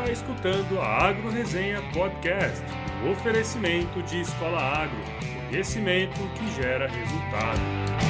está 0.00 0.12
escutando 0.12 0.80
a 0.80 1.08
Agro 1.08 1.30
Resenha 1.30 1.82
Podcast, 1.92 2.62
o 3.04 3.10
oferecimento 3.10 4.00
de 4.02 4.20
Escola 4.20 4.58
Agro, 4.58 4.98
conhecimento 5.48 6.20
que 6.38 6.62
gera 6.62 6.86
resultado. 6.86 8.09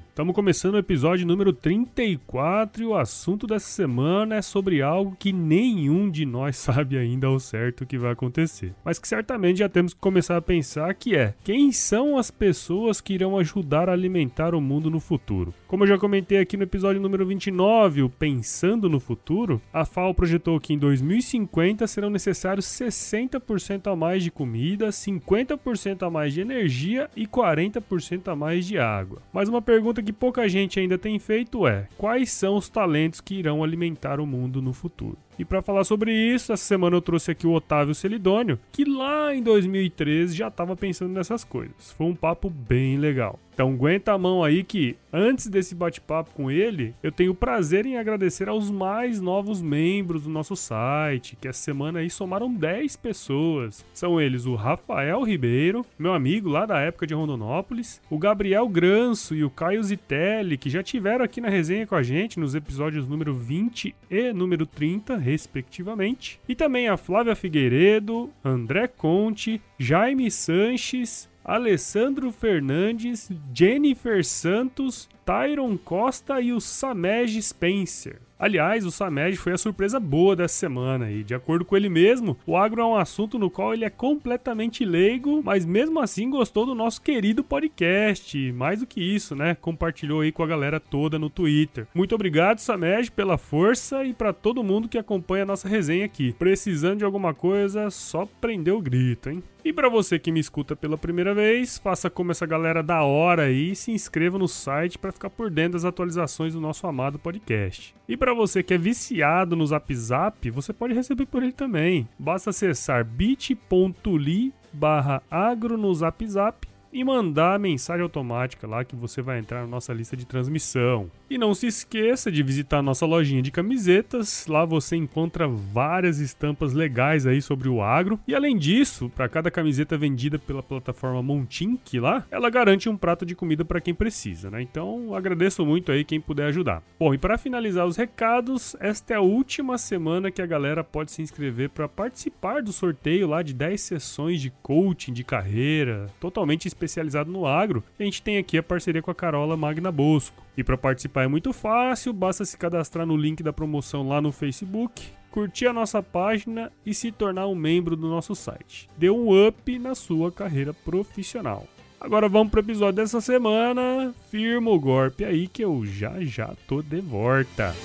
Estamos 0.11 0.35
começando 0.35 0.73
o 0.73 0.77
episódio 0.77 1.25
número 1.25 1.53
34 1.53 2.83
e 2.83 2.85
o 2.85 2.97
assunto 2.97 3.47
dessa 3.47 3.67
semana 3.67 4.35
é 4.35 4.41
sobre 4.41 4.81
algo 4.81 5.15
que 5.17 5.31
nenhum 5.31 6.11
de 6.11 6.25
nós 6.25 6.57
sabe 6.59 6.97
ainda 6.97 7.27
ao 7.27 7.39
certo 7.39 7.85
que 7.85 7.97
vai 7.97 8.11
acontecer. 8.11 8.73
Mas 8.83 8.99
que 8.99 9.07
certamente 9.07 9.59
já 9.59 9.69
temos 9.69 9.93
que 9.93 10.01
começar 10.01 10.35
a 10.35 10.41
pensar 10.41 10.93
que 10.95 11.15
é 11.15 11.33
quem 11.45 11.71
são 11.71 12.17
as 12.17 12.29
pessoas 12.29 12.99
que 12.99 13.13
irão 13.13 13.37
ajudar 13.37 13.87
a 13.87 13.93
alimentar 13.93 14.53
o 14.53 14.59
mundo 14.59 14.89
no 14.89 14.99
futuro. 14.99 15.53
Como 15.71 15.85
eu 15.85 15.87
já 15.87 15.97
comentei 15.97 16.37
aqui 16.37 16.57
no 16.57 16.63
episódio 16.63 17.01
número 17.01 17.25
29, 17.25 18.03
o 18.03 18.09
Pensando 18.09 18.89
no 18.89 18.99
Futuro, 18.99 19.61
a 19.71 19.85
FAO 19.85 20.13
projetou 20.13 20.59
que 20.59 20.73
em 20.73 20.77
2050 20.77 21.87
serão 21.87 22.09
necessários 22.09 22.65
60% 22.65 23.89
a 23.89 23.95
mais 23.95 24.21
de 24.21 24.29
comida, 24.29 24.89
50% 24.89 26.05
a 26.05 26.09
mais 26.09 26.33
de 26.33 26.41
energia 26.41 27.09
e 27.15 27.25
40% 27.25 28.27
a 28.27 28.35
mais 28.35 28.67
de 28.67 28.77
água. 28.77 29.21
Mas 29.31 29.47
uma 29.47 29.61
pergunta 29.61 30.03
que 30.03 30.11
pouca 30.11 30.49
gente 30.49 30.77
ainda 30.77 30.97
tem 30.97 31.17
feito 31.19 31.65
é: 31.65 31.87
quais 31.97 32.31
são 32.31 32.57
os 32.57 32.67
talentos 32.67 33.21
que 33.21 33.35
irão 33.35 33.63
alimentar 33.63 34.19
o 34.19 34.25
mundo 34.25 34.61
no 34.61 34.73
futuro? 34.73 35.17
E 35.37 35.45
para 35.45 35.61
falar 35.61 35.83
sobre 35.83 36.13
isso, 36.13 36.53
essa 36.53 36.63
semana 36.63 36.95
eu 36.95 37.01
trouxe 37.01 37.31
aqui 37.31 37.47
o 37.47 37.53
Otávio 37.53 37.95
Celidônio, 37.95 38.59
que 38.71 38.85
lá 38.85 39.33
em 39.33 39.41
2013 39.41 40.35
já 40.35 40.47
estava 40.47 40.75
pensando 40.75 41.13
nessas 41.13 41.43
coisas. 41.43 41.91
Foi 41.97 42.07
um 42.07 42.15
papo 42.15 42.49
bem 42.49 42.97
legal. 42.97 43.39
Então 43.53 43.69
aguenta 43.69 44.13
a 44.13 44.17
mão 44.17 44.43
aí 44.43 44.63
que 44.63 44.95
antes 45.11 45.47
desse 45.47 45.75
bate-papo 45.75 46.31
com 46.33 46.49
ele, 46.49 46.95
eu 47.03 47.11
tenho 47.11 47.31
o 47.31 47.35
prazer 47.35 47.85
em 47.85 47.97
agradecer 47.97 48.47
aos 48.47 48.71
mais 48.71 49.19
novos 49.19 49.61
membros 49.61 50.23
do 50.23 50.29
nosso 50.29 50.55
site, 50.55 51.37
que 51.39 51.47
essa 51.47 51.59
semana 51.59 51.99
aí 51.99 52.09
somaram 52.09 52.51
10 52.51 52.95
pessoas. 52.95 53.85
São 53.93 54.19
eles 54.19 54.45
o 54.45 54.55
Rafael 54.55 55.21
Ribeiro, 55.23 55.85
meu 55.99 56.13
amigo 56.13 56.49
lá 56.49 56.65
da 56.65 56.79
época 56.79 57.05
de 57.05 57.13
Rondonópolis, 57.13 58.01
o 58.09 58.17
Gabriel 58.17 58.67
Granço 58.69 59.35
e 59.35 59.43
o 59.43 59.49
Caio 59.49 59.83
Zitelli, 59.83 60.57
que 60.57 60.69
já 60.69 60.81
tiveram 60.81 61.23
aqui 61.23 61.41
na 61.41 61.49
resenha 61.49 61.85
com 61.85 61.95
a 61.95 62.01
gente 62.01 62.39
nos 62.39 62.55
episódios 62.55 63.07
número 63.07 63.33
20 63.33 63.93
e 64.09 64.33
número 64.33 64.65
30, 64.65 65.17
respectivamente. 65.21 66.39
E 66.47 66.55
também 66.55 66.87
a 66.87 66.97
Flávia 66.97 67.35
Figueiredo, 67.35 68.29
André 68.43 68.87
Conte, 68.87 69.61
Jaime 69.79 70.29
Sanches, 70.29 71.29
Alessandro 71.43 72.31
Fernandes, 72.31 73.31
Jennifer 73.53 74.23
Santos, 74.23 75.09
Tyron 75.25 75.77
Costa 75.77 76.41
e 76.41 76.51
o 76.51 76.59
Samej 76.59 77.41
Spencer. 77.41 78.19
Aliás, 78.41 78.87
o 78.87 78.89
Samed 78.89 79.37
foi 79.37 79.53
a 79.53 79.57
surpresa 79.57 79.99
boa 79.99 80.35
dessa 80.35 80.55
semana 80.55 81.11
e, 81.11 81.23
de 81.23 81.35
acordo 81.35 81.63
com 81.63 81.77
ele 81.77 81.89
mesmo, 81.89 82.35
o 82.43 82.57
agro 82.57 82.81
é 82.81 82.85
um 82.85 82.95
assunto 82.95 83.37
no 83.37 83.51
qual 83.51 83.71
ele 83.71 83.85
é 83.85 83.89
completamente 83.91 84.83
leigo, 84.83 85.43
mas 85.43 85.63
mesmo 85.63 85.99
assim 85.99 86.27
gostou 86.27 86.65
do 86.65 86.73
nosso 86.73 87.03
querido 87.03 87.43
podcast. 87.43 88.51
Mais 88.53 88.79
do 88.79 88.87
que 88.87 88.99
isso, 88.99 89.35
né? 89.35 89.53
Compartilhou 89.53 90.21
aí 90.21 90.31
com 90.31 90.41
a 90.41 90.47
galera 90.47 90.79
toda 90.79 91.19
no 91.19 91.29
Twitter. 91.29 91.85
Muito 91.93 92.15
obrigado, 92.15 92.57
Samed, 92.57 93.11
pela 93.11 93.37
força 93.37 94.03
e 94.03 94.11
para 94.11 94.33
todo 94.33 94.63
mundo 94.63 94.89
que 94.89 94.97
acompanha 94.97 95.43
a 95.43 95.45
nossa 95.45 95.69
resenha 95.69 96.05
aqui. 96.05 96.33
Precisando 96.39 96.97
de 96.97 97.05
alguma 97.05 97.35
coisa, 97.35 97.91
só 97.91 98.27
prender 98.41 98.73
o 98.73 98.81
grito, 98.81 99.29
hein? 99.29 99.43
E 99.63 99.71
para 99.71 99.87
você 99.87 100.17
que 100.17 100.31
me 100.31 100.39
escuta 100.39 100.75
pela 100.75 100.97
primeira 100.97 101.35
vez, 101.35 101.77
faça 101.77 102.09
como 102.09 102.31
essa 102.31 102.47
galera 102.47 102.81
da 102.81 103.03
hora 103.03 103.43
aí 103.43 103.73
e 103.73 103.75
se 103.75 103.91
inscreva 103.91 104.39
no 104.39 104.47
site 104.47 104.97
para 104.97 105.10
ficar 105.11 105.29
por 105.29 105.49
dentro 105.49 105.73
das 105.73 105.85
atualizações 105.85 106.53
do 106.53 106.61
nosso 106.61 106.85
amado 106.87 107.19
podcast. 107.19 107.93
E 108.07 108.15
para 108.15 108.33
você 108.33 108.63
que 108.63 108.73
é 108.73 108.77
viciado 108.77 109.55
no 109.55 109.65
Zap 109.65 109.93
Zap, 109.95 110.49
você 110.49 110.73
pode 110.73 110.93
receber 110.93 111.25
por 111.25 111.43
ele 111.43 111.51
também. 111.51 112.07
Basta 112.17 112.49
acessar 112.49 113.05
bit.ly 113.05 114.53
barra 114.73 115.21
agro 115.29 115.77
no 115.77 115.93
Zap 115.93 116.25
Zap 116.27 116.70
e 116.91 117.03
mandar 117.03 117.55
a 117.55 117.59
mensagem 117.59 118.03
automática 118.03 118.67
lá 118.67 118.83
que 118.83 118.95
você 118.95 119.21
vai 119.21 119.39
entrar 119.39 119.61
na 119.61 119.67
nossa 119.67 119.93
lista 119.93 120.15
de 120.17 120.25
transmissão. 120.25 121.09
E 121.29 121.37
não 121.37 121.53
se 121.53 121.67
esqueça 121.67 122.31
de 122.31 122.43
visitar 122.43 122.81
nossa 122.81 123.05
lojinha 123.05 123.41
de 123.41 123.51
camisetas, 123.51 124.45
lá 124.47 124.65
você 124.65 124.95
encontra 124.95 125.47
várias 125.47 126.19
estampas 126.19 126.73
legais 126.73 127.25
aí 127.25 127.41
sobre 127.41 127.69
o 127.69 127.81
agro. 127.81 128.19
E 128.27 128.35
além 128.35 128.57
disso, 128.57 129.09
para 129.15 129.29
cada 129.29 129.49
camiseta 129.49 129.97
vendida 129.97 130.37
pela 130.37 130.61
plataforma 130.61 131.23
Montink 131.23 131.99
lá, 131.99 132.25
ela 132.29 132.49
garante 132.49 132.89
um 132.89 132.97
prato 132.97 133.25
de 133.25 133.35
comida 133.35 133.63
para 133.63 133.79
quem 133.79 133.93
precisa, 133.93 134.51
né? 134.51 134.61
Então 134.61 135.15
agradeço 135.15 135.65
muito 135.65 135.91
aí 135.91 136.03
quem 136.03 136.19
puder 136.19 136.47
ajudar. 136.47 136.83
Bom, 136.99 137.13
e 137.13 137.17
para 137.17 137.37
finalizar 137.37 137.85
os 137.85 137.95
recados, 137.95 138.75
esta 138.79 139.13
é 139.13 139.17
a 139.17 139.21
última 139.21 139.77
semana 139.77 140.31
que 140.31 140.41
a 140.41 140.45
galera 140.45 140.83
pode 140.83 141.11
se 141.11 141.21
inscrever 141.21 141.69
para 141.69 141.87
participar 141.87 142.61
do 142.61 142.73
sorteio 142.73 143.27
lá 143.27 143.41
de 143.41 143.53
10 143.53 143.79
sessões 143.79 144.41
de 144.41 144.49
coaching 144.61 145.13
de 145.13 145.23
carreira, 145.23 146.07
totalmente 146.19 146.67
especializado 146.81 147.31
no 147.31 147.45
agro. 147.45 147.83
A 147.99 148.03
gente 148.03 148.21
tem 148.21 148.37
aqui 148.37 148.57
a 148.57 148.63
parceria 148.63 149.01
com 149.01 149.11
a 149.11 149.15
Carola 149.15 149.55
Magna 149.55 149.91
Bosco. 149.91 150.43
E 150.57 150.63
para 150.63 150.77
participar 150.77 151.23
é 151.23 151.27
muito 151.27 151.53
fácil, 151.53 152.11
basta 152.11 152.43
se 152.43 152.57
cadastrar 152.57 153.05
no 153.05 153.15
link 153.15 153.41
da 153.43 153.53
promoção 153.53 154.07
lá 154.07 154.21
no 154.21 154.31
Facebook, 154.31 155.07
curtir 155.29 155.67
a 155.67 155.73
nossa 155.73 156.03
página 156.03 156.71
e 156.85 156.93
se 156.93 157.11
tornar 157.11 157.47
um 157.47 157.55
membro 157.55 157.95
do 157.95 158.09
nosso 158.09 158.35
site. 158.35 158.89
Dê 158.97 159.09
um 159.09 159.47
up 159.47 159.79
na 159.79 159.95
sua 159.95 160.31
carreira 160.31 160.73
profissional. 160.73 161.65
Agora 161.99 162.27
vamos 162.27 162.49
pro 162.49 162.61
episódio 162.61 162.95
dessa 162.95 163.21
semana. 163.21 164.13
Firma 164.29 164.71
o 164.71 164.79
golpe 164.79 165.23
aí 165.23 165.47
que 165.47 165.63
eu 165.63 165.85
já 165.85 166.19
já 166.21 166.53
tô 166.67 166.81
de 166.81 166.99
volta. 166.99 167.75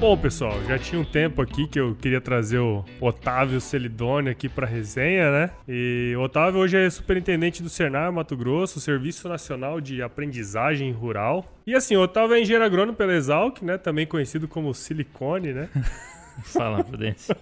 Bom, 0.00 0.16
pessoal, 0.16 0.58
já 0.64 0.78
tinha 0.78 0.98
um 0.98 1.04
tempo 1.04 1.42
aqui 1.42 1.68
que 1.68 1.78
eu 1.78 1.94
queria 1.94 2.22
trazer 2.22 2.58
o 2.58 2.82
Otávio 2.98 3.60
Celidone 3.60 4.30
aqui 4.30 4.48
para 4.48 4.66
resenha, 4.66 5.30
né? 5.30 5.50
E 5.68 6.14
o 6.16 6.22
Otávio 6.22 6.58
hoje 6.58 6.78
é 6.78 6.88
superintendente 6.88 7.62
do 7.62 7.68
Senar 7.68 8.10
Mato 8.10 8.34
Grosso, 8.34 8.80
Serviço 8.80 9.28
Nacional 9.28 9.78
de 9.78 10.00
Aprendizagem 10.00 10.90
Rural. 10.90 11.44
E 11.66 11.74
assim, 11.74 11.96
o 11.96 12.00
Otávio 12.00 12.34
é 12.34 12.40
engenheiro 12.40 12.64
agrônomo 12.64 12.96
pela 12.96 13.12
Exalc, 13.12 13.60
né? 13.60 13.76
Também 13.76 14.06
conhecido 14.06 14.48
como 14.48 14.72
Silicone, 14.72 15.52
né? 15.52 15.68
Fala, 16.44 16.82
Prudência. 16.82 17.36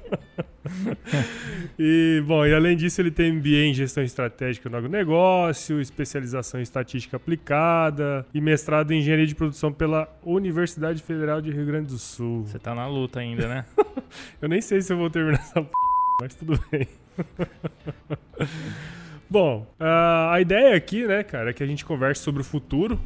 e, 1.78 2.22
bom, 2.26 2.44
e 2.44 2.54
além 2.54 2.76
disso, 2.76 3.00
ele 3.00 3.10
tem 3.10 3.32
MBA 3.32 3.66
em 3.66 3.75
Gestão 3.75 4.03
Estratégica 4.03 4.69
no 4.69 4.76
Agronegócio, 4.76 5.81
especialização 5.81 6.60
em 6.60 6.62
Estatística 6.62 7.16
Aplicada 7.16 8.26
e 8.32 8.41
mestrado 8.41 8.92
em 8.92 8.98
Engenharia 8.98 9.26
de 9.26 9.34
Produção 9.34 9.72
pela 9.72 10.09
Universidade 10.22 11.03
Federal 11.03 11.41
de 11.41 11.50
Rio 11.50 11.66
Grande 11.66 11.88
do 11.88 11.98
Sul. 11.98 12.44
Você 12.44 12.59
tá 12.59 12.75
na 12.75 12.86
luta 12.86 13.20
ainda, 13.20 13.48
né? 13.48 13.64
eu 14.41 14.48
nem 14.48 14.60
sei 14.60 14.81
se 14.81 14.92
eu 14.92 14.97
vou 14.97 15.10
terminar 15.10 15.41
essa 15.41 15.62
p... 15.62 15.70
mas 16.20 16.34
tudo 16.34 16.59
bem. 16.71 16.86
Bom, 19.30 19.66
a 19.78 20.41
ideia 20.41 20.74
aqui, 20.74 21.06
né, 21.06 21.22
cara, 21.22 21.51
é 21.51 21.53
que 21.53 21.62
a 21.62 21.66
gente 21.66 21.84
converse 21.84 22.22
sobre 22.22 22.41
o 22.41 22.44
futuro, 22.44 22.98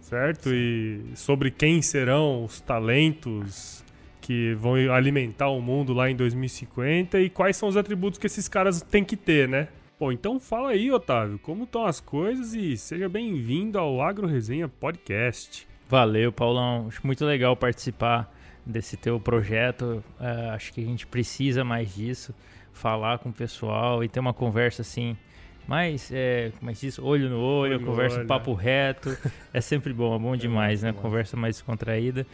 certo? 0.00 0.48
Sim. 0.48 0.54
E 0.54 1.16
sobre 1.16 1.50
quem 1.50 1.82
serão 1.82 2.44
os 2.44 2.60
talentos 2.60 3.79
que 4.20 4.54
vão 4.54 4.74
alimentar 4.92 5.48
o 5.48 5.60
mundo 5.60 5.92
lá 5.92 6.10
em 6.10 6.16
2050 6.16 7.20
e 7.20 7.30
quais 7.30 7.56
são 7.56 7.68
os 7.68 7.76
atributos 7.76 8.18
que 8.18 8.26
esses 8.26 8.48
caras 8.48 8.82
têm 8.82 9.04
que 9.04 9.16
ter, 9.16 9.48
né? 9.48 9.68
Bom, 9.98 10.10
então 10.12 10.40
fala 10.40 10.70
aí, 10.70 10.90
Otávio, 10.90 11.38
como 11.38 11.64
estão 11.64 11.84
as 11.84 12.00
coisas 12.00 12.54
e 12.54 12.76
seja 12.76 13.08
bem-vindo 13.08 13.78
ao 13.78 14.00
Agro 14.00 14.26
Resenha 14.26 14.68
Podcast. 14.68 15.68
Valeu, 15.88 16.32
Paulão. 16.32 16.86
Acho 16.88 17.04
muito 17.04 17.24
legal 17.24 17.56
participar 17.56 18.32
desse 18.64 18.96
teu 18.96 19.18
projeto. 19.20 20.02
Uh, 20.18 20.50
acho 20.54 20.72
que 20.72 20.80
a 20.80 20.86
gente 20.86 21.06
precisa 21.06 21.64
mais 21.64 21.94
disso, 21.94 22.34
falar 22.72 23.18
com 23.18 23.28
o 23.28 23.32
pessoal 23.32 24.02
e 24.02 24.08
ter 24.08 24.20
uma 24.20 24.32
conversa 24.32 24.82
assim 24.82 25.16
mais, 25.66 26.10
é, 26.12 26.50
como 26.58 26.70
é 26.70 26.74
que 26.74 26.80
diz? 26.80 26.98
Olho 26.98 27.28
no 27.28 27.38
olho, 27.38 27.74
olho 27.74 27.86
conversa 27.86 28.18
olho. 28.18 28.26
papo 28.26 28.54
reto. 28.54 29.16
É 29.52 29.60
sempre 29.60 29.92
bom, 29.92 30.16
é 30.16 30.18
bom 30.18 30.34
demais, 30.36 30.82
é 30.82 30.86
né? 30.86 30.92
Conversa 30.92 31.36
mais 31.36 31.56
descontraída 31.56 32.26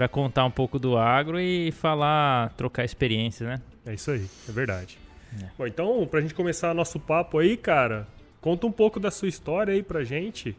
para 0.00 0.08
contar 0.08 0.46
um 0.46 0.50
pouco 0.50 0.78
do 0.78 0.96
agro 0.96 1.38
e 1.38 1.70
falar, 1.72 2.54
trocar 2.54 2.86
experiência, 2.86 3.46
né? 3.46 3.60
É 3.84 3.92
isso 3.92 4.10
aí, 4.10 4.26
é 4.48 4.52
verdade. 4.52 4.98
É. 5.38 5.46
Bom, 5.58 5.66
então, 5.66 6.06
pra 6.10 6.22
gente 6.22 6.32
começar 6.32 6.72
nosso 6.72 6.98
papo 6.98 7.38
aí, 7.38 7.54
cara, 7.54 8.08
Conta 8.40 8.66
um 8.66 8.72
pouco 8.72 8.98
da 8.98 9.10
sua 9.10 9.28
história 9.28 9.74
aí 9.74 9.82
pra 9.82 10.02
gente. 10.02 10.56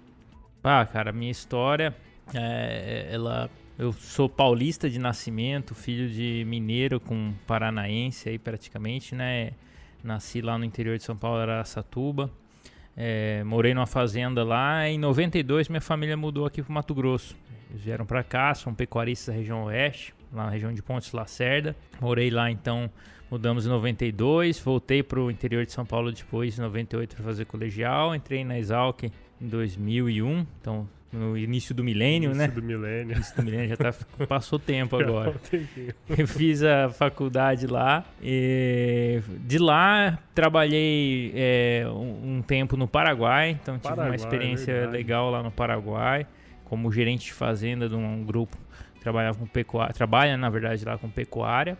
Ah, 0.63 0.85
cara, 0.85 1.11
minha 1.11 1.31
história, 1.31 1.95
é, 2.31 3.09
ela, 3.11 3.49
eu 3.77 3.91
sou 3.91 4.29
paulista 4.29 4.87
de 4.87 4.99
nascimento, 4.99 5.73
filho 5.73 6.07
de 6.07 6.45
mineiro 6.45 6.99
com 6.99 7.33
paranaense 7.47 8.29
aí 8.29 8.37
praticamente, 8.37 9.15
né? 9.15 9.53
Nasci 10.03 10.41
lá 10.41 10.59
no 10.59 10.63
interior 10.63 10.95
de 10.95 11.03
São 11.03 11.17
Paulo, 11.17 11.39
Araçatuba. 11.39 12.29
É, 12.95 13.43
morei 13.43 13.73
numa 13.73 13.85
fazenda 13.85 14.43
lá. 14.43 14.87
Em 14.87 14.97
92, 14.97 15.69
minha 15.69 15.81
família 15.81 16.17
mudou 16.17 16.45
aqui 16.45 16.61
para 16.61 16.73
Mato 16.73 16.93
Grosso. 16.93 17.35
Eles 17.69 17.83
vieram 17.83 18.05
para 18.05 18.23
cá, 18.23 18.53
são 18.53 18.73
pecuaristas 18.73 19.33
da 19.33 19.39
região 19.39 19.63
oeste, 19.63 20.13
lá 20.33 20.45
na 20.45 20.49
região 20.49 20.73
de 20.73 20.81
Pontes 20.81 21.11
Lacerda. 21.13 21.75
Morei 22.01 22.29
lá 22.29 22.51
então, 22.51 22.89
mudamos 23.29 23.65
em 23.65 23.69
92. 23.69 24.59
Voltei 24.59 25.01
para 25.01 25.19
o 25.19 25.31
interior 25.31 25.65
de 25.65 25.71
São 25.71 25.85
Paulo 25.85 26.11
depois, 26.11 26.57
em 26.57 26.61
98, 26.61 27.15
para 27.15 27.23
fazer 27.23 27.45
colegial. 27.45 28.13
Entrei 28.13 28.43
na 28.43 28.59
Exalc 28.59 29.03
em 29.03 29.47
2001, 29.47 30.45
então 30.59 30.87
no 31.11 31.37
início 31.37 31.75
do 31.75 31.83
milênio, 31.83 32.31
início 32.31 32.47
né? 32.47 32.47
do 32.47 32.63
milênio. 32.63 33.15
Início 33.15 33.35
do 33.35 33.43
milênio 33.43 33.69
já 33.69 33.77
tá, 33.77 33.93
passou 34.27 34.57
tempo 34.57 34.95
agora. 34.95 35.35
Eu 36.09 36.27
fiz 36.27 36.63
a 36.63 36.89
faculdade 36.89 37.67
lá 37.67 38.05
e 38.21 39.21
de 39.39 39.57
lá 39.57 40.17
trabalhei 40.33 41.31
é, 41.35 41.85
um, 41.87 42.37
um, 42.37 42.41
tempo 42.41 42.77
no 42.77 42.87
Paraguai, 42.87 43.57
então 43.61 43.75
tive 43.75 43.89
Paraguai, 43.89 44.09
uma 44.09 44.15
experiência 44.15 44.73
verdade. 44.73 44.97
legal 44.97 45.29
lá 45.29 45.43
no 45.43 45.51
Paraguai 45.51 46.25
como 46.65 46.89
gerente 46.89 47.25
de 47.25 47.33
fazenda 47.33 47.89
de 47.89 47.95
um 47.95 48.23
grupo 48.23 48.57
trabalhava 49.01 49.37
com 49.37 49.45
pecuária, 49.45 49.93
trabalha 49.93 50.37
na 50.37 50.49
verdade 50.49 50.85
lá 50.85 50.97
com 50.97 51.09
pecuária. 51.09 51.77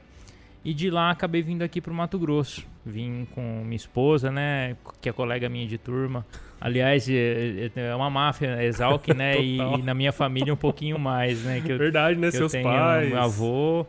E 0.63 0.73
de 0.73 0.89
lá 0.89 1.09
acabei 1.09 1.41
vindo 1.41 1.63
aqui 1.63 1.81
para 1.81 1.91
o 1.91 1.95
Mato 1.95 2.19
Grosso. 2.19 2.65
Vim 2.85 3.27
com 3.33 3.63
minha 3.63 3.75
esposa, 3.75 4.31
né, 4.31 4.75
que 5.01 5.09
é 5.09 5.11
colega 5.11 5.49
minha 5.49 5.67
de 5.67 5.77
turma. 5.77 6.25
Aliás, 6.59 7.09
é, 7.09 7.71
é, 7.75 7.87
é 7.87 7.95
uma 7.95 8.09
máfia, 8.09 8.63
Exalc, 8.63 9.07
né? 9.07 9.37
e, 9.41 9.57
e, 9.57 9.81
na 9.81 9.95
minha 9.95 10.11
família 10.11 10.53
um 10.53 10.57
pouquinho 10.57 10.99
mais, 10.99 11.43
né? 11.43 11.61
Que 11.65 11.71
eu, 11.71 11.77
Verdade, 11.77 12.19
né? 12.19 12.29
Seus 12.29 12.53
pais. 12.53 13.09
Meu 13.09 13.19
avô, 13.19 13.85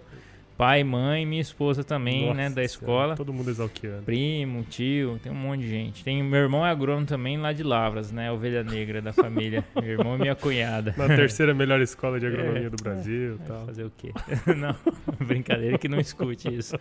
pai, 0.62 0.84
mãe, 0.84 1.26
minha 1.26 1.42
esposa 1.42 1.82
também, 1.82 2.26
Nossa, 2.26 2.34
né, 2.34 2.48
da 2.48 2.62
escola. 2.62 3.16
Todo 3.16 3.32
mundo 3.32 3.50
exalquiano. 3.50 4.04
Primo, 4.04 4.62
tio, 4.62 5.18
tem 5.20 5.32
um 5.32 5.34
monte 5.34 5.62
de 5.62 5.68
gente. 5.68 6.04
Tem 6.04 6.22
meu 6.22 6.38
irmão 6.38 6.64
é 6.64 6.70
agrônomo 6.70 7.04
também 7.04 7.36
lá 7.36 7.52
de 7.52 7.64
Lavras, 7.64 8.12
né, 8.12 8.30
ovelha 8.30 8.62
negra 8.62 9.02
da 9.02 9.12
família. 9.12 9.64
meu 9.74 9.90
irmão 9.90 10.14
e 10.14 10.20
minha 10.20 10.36
cunhada. 10.36 10.94
Na 10.96 11.08
terceira 11.08 11.52
melhor 11.52 11.80
escola 11.80 12.20
de 12.20 12.28
agronomia 12.28 12.68
é, 12.68 12.70
do 12.70 12.80
Brasil, 12.80 13.40
é, 13.42 13.48
tal. 13.48 13.66
Fazer 13.66 13.82
o 13.82 13.92
quê? 13.98 14.12
não, 14.56 14.76
brincadeira 15.26 15.76
que 15.76 15.88
não 15.88 15.98
escute 15.98 16.54
isso. 16.54 16.76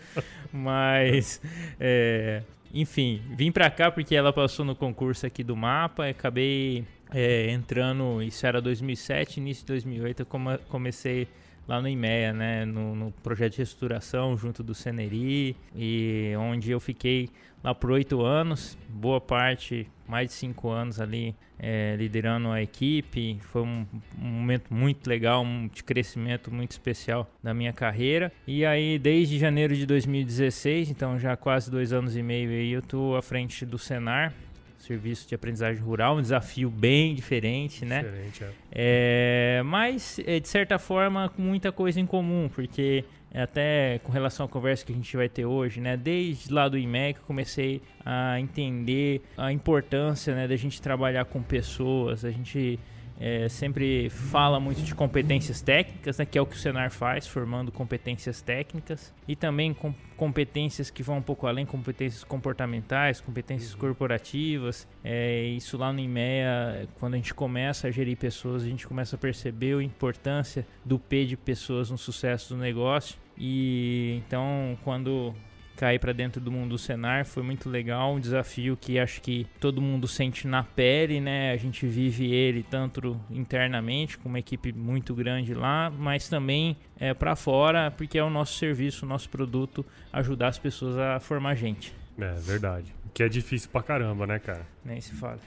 Mas 0.54 1.42
é, 1.80 2.44
enfim, 2.72 3.20
vim 3.32 3.52
pra 3.52 3.68
cá 3.72 3.90
porque 3.90 4.14
ela 4.14 4.32
passou 4.32 4.64
no 4.64 4.76
concurso 4.76 5.26
aqui 5.26 5.44
do 5.44 5.56
mapa, 5.56 6.08
acabei 6.08 6.86
é, 7.12 7.50
entrando, 7.50 8.22
isso 8.22 8.46
era 8.46 8.62
2007, 8.62 9.40
início 9.40 9.64
de 9.64 9.70
2008, 9.70 10.20
eu 10.20 10.60
comecei 10.70 11.28
lá 11.72 11.82
no 11.82 11.88
IMEA, 11.88 12.34
né, 12.34 12.66
no, 12.66 12.94
no, 12.94 13.12
projeto 13.24 13.54
de 13.54 13.60
restauração 13.60 14.36
junto 14.36 14.62
do 14.62 14.76
Ceneri, 14.76 15.56
e 15.74 16.34
onde 16.38 16.70
eu 16.70 16.82
fiquei 16.82 17.30
lá 17.64 17.74
por 17.74 17.92
oito 17.92 18.22
anos, 18.26 18.78
boa 18.90 19.22
parte, 19.22 19.88
mais 20.06 20.28
de 20.28 20.34
cinco 20.34 20.70
anos 20.70 21.00
ali 21.00 21.34
é, 21.58 21.96
liderando 21.98 22.50
a 22.50 22.62
equipe. 22.62 23.38
Foi 23.40 23.62
um, 23.62 23.86
um, 24.22 24.26
momento 24.26 24.74
muito 24.74 25.08
legal, 25.08 25.44
um 25.44 25.70
de 25.70 25.82
crescimento 25.82 26.54
muito 26.54 26.72
especial 26.72 27.32
da 27.42 27.54
minha 27.54 27.72
carreira. 27.72 28.34
E 28.46 28.66
aí, 28.66 29.00
desde 29.00 29.40
janeiro 29.40 29.74
de 29.74 29.86
2016, 29.86 30.90
então 30.90 31.18
já 31.18 31.38
quase 31.38 31.72
dois 31.72 31.94
anos 31.94 32.18
e 32.18 32.22
meio 32.22 32.50
aí, 32.50 32.72
eu 32.72 32.82
estou 32.82 33.16
à 33.16 33.22
frente 33.22 33.66
do 33.66 33.78
Senar, 33.78 34.34
serviço 34.82 35.28
de 35.28 35.36
aprendizagem 35.36 35.82
rural, 35.82 36.18
um 36.18 36.22
desafio 36.22 36.70
bem 36.70 37.16
diferente, 37.16 37.86
né? 37.86 38.04
Diferente, 38.04 38.44
é. 38.44 39.60
é 39.60 39.64
mas, 39.64 40.20
é, 40.26 40.40
de 40.40 40.48
certa 40.48 40.78
forma, 40.80 41.30
com 41.30 41.42
muita 41.42 41.72
coisa 41.72 42.00
em 42.00 42.06
comum, 42.06 42.50
porque 42.54 43.04
até 43.34 44.00
com 44.00 44.12
relação 44.12 44.46
à 44.46 44.50
conversa 44.50 44.86
que 44.86 44.92
a 44.92 44.96
gente 44.96 45.16
vai 45.16 45.30
ter 45.30 45.46
hoje, 45.46 45.80
né? 45.80 45.96
Desde 45.96 46.52
lá 46.54 46.68
do 46.68 46.78
IMEC 46.78 47.20
eu 47.20 47.26
comecei 47.26 47.82
a 48.06 48.40
entender 48.40 49.22
a 49.38 49.52
importância 49.52 50.36
né, 50.36 50.48
da 50.48 50.56
gente 50.56 50.82
trabalhar 50.82 51.26
com 51.26 51.42
pessoas, 51.42 52.26
a 52.26 52.32
gente 52.32 52.78
é, 53.22 53.48
sempre 53.48 54.10
fala 54.10 54.60
muito 54.60 54.82
de 54.82 54.96
competências 54.96 55.62
técnicas, 55.62 56.18
né, 56.18 56.26
que 56.26 56.40
é 56.40 56.42
o 56.42 56.46
que 56.46 56.56
o 56.56 56.58
Senar 56.58 56.90
faz, 56.90 57.28
formando 57.28 57.72
competências 57.72 58.42
técnicas, 58.42 59.14
e 59.28 59.36
também 59.36 59.76
com 59.76 59.94
competências 60.18 60.90
que 60.90 61.04
vão 61.04 61.18
um 61.18 61.22
pouco 61.22 61.46
além, 61.46 61.64
competências 61.64 62.24
comportamentais, 62.24 63.22
competências 63.22 63.76
corporativas. 63.76 64.88
É, 65.04 65.44
isso 65.44 65.78
lá 65.78 65.94
no 65.94 66.00
IMEA, 66.00 66.88
quando 67.00 67.14
a 67.14 67.18
gente 67.18 67.34
começa 67.34 67.88
a 67.88 67.92
gerir 67.92 68.18
pessoas, 68.18 68.64
a 68.64 68.68
gente 68.68 68.88
começa 68.88 69.16
a 69.16 69.20
perceber 69.20 69.78
a 69.78 69.84
importância 69.84 70.66
do 70.84 70.98
P 70.98 71.26
de 71.26 71.38
pessoas 71.38 71.92
no 71.92 72.00
sucesso 72.00 72.56
do 72.56 72.60
negócio. 72.60 73.20
E 73.38 74.22
então, 74.26 74.78
quando 74.84 75.36
cair 75.82 75.98
para 75.98 76.14
dentro 76.14 76.40
do 76.40 76.52
mundo 76.52 76.70
do 76.70 76.78
Senar 76.78 77.26
foi 77.26 77.42
muito 77.42 77.68
legal, 77.68 78.14
um 78.14 78.20
desafio 78.20 78.78
que 78.80 79.00
acho 79.00 79.20
que 79.20 79.48
todo 79.60 79.82
mundo 79.82 80.08
sente 80.08 80.48
na 80.48 80.64
pele, 80.64 81.20
né? 81.20 81.52
A 81.52 81.58
gente 81.58 81.88
vive 81.88 82.32
ele 82.32 82.62
tanto 82.62 83.20
internamente 83.32 84.16
com 84.16 84.30
uma 84.30 84.38
equipe 84.38 84.72
muito 84.72 85.16
grande 85.16 85.56
lá, 85.56 85.90
mas 85.90 86.30
também 86.30 86.78
é 87.00 87.16
para 87.16 87.36
fora, 87.36 87.90
porque 87.90 88.20
é 88.20 88.24
o 88.24 88.30
nosso 88.30 88.60
serviço, 88.60 89.08
o 89.08 89.10
nosso 89.10 89.28
produto 89.28 89.84
ajudar 90.14 90.50
as 90.50 90.60
pessoas 90.60 90.96
a 91.00 91.20
formar 91.20 91.56
gente. 91.56 91.92
É 92.16 92.36
verdade. 92.36 92.94
Que 93.12 93.24
é 93.24 93.28
difícil 93.28 93.72
pra 93.72 93.82
caramba, 93.82 94.28
né, 94.28 94.38
cara? 94.38 94.68
Nem 94.86 95.02
se 95.02 95.16
fala. 95.16 95.40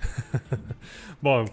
Bom, 1.22 1.44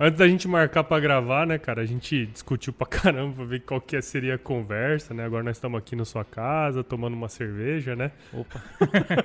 Antes 0.00 0.16
da 0.16 0.28
gente 0.28 0.46
marcar 0.46 0.84
para 0.84 1.00
gravar, 1.00 1.44
né, 1.44 1.58
cara, 1.58 1.82
a 1.82 1.84
gente 1.84 2.26
discutiu 2.26 2.72
pra 2.72 2.86
caramba 2.86 3.34
pra 3.34 3.44
ver 3.44 3.60
qual 3.60 3.80
que 3.80 4.00
seria 4.00 4.36
a 4.36 4.38
conversa, 4.38 5.12
né? 5.12 5.24
Agora 5.24 5.42
nós 5.42 5.56
estamos 5.56 5.76
aqui 5.76 5.96
na 5.96 6.04
sua 6.04 6.24
casa, 6.24 6.84
tomando 6.84 7.14
uma 7.14 7.28
cerveja, 7.28 7.96
né? 7.96 8.12
Opa! 8.32 8.62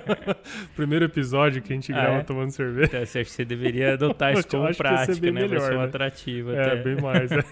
Primeiro 0.76 1.06
episódio 1.06 1.62
que 1.62 1.72
a 1.72 1.76
gente 1.76 1.94
ah, 1.94 1.96
grava 1.96 2.18
é? 2.18 2.24
tomando 2.24 2.50
cerveja. 2.50 2.88
Então, 2.88 3.06
você 3.06 3.20
acha 3.20 3.30
que 3.30 3.36
você 3.36 3.46
deveria 3.46 3.94
adotar 3.94 4.34
isso 4.38 4.48
como 4.48 4.76
prática, 4.76 5.14
né? 5.26 5.32
Melhor, 5.32 5.50
pra 5.50 5.60
ser 5.60 5.78
um 5.78 5.82
atrativo 5.82 6.52
É, 6.54 6.66
até. 6.66 6.76
bem 6.78 6.96
mais, 7.00 7.30
né? 7.30 7.44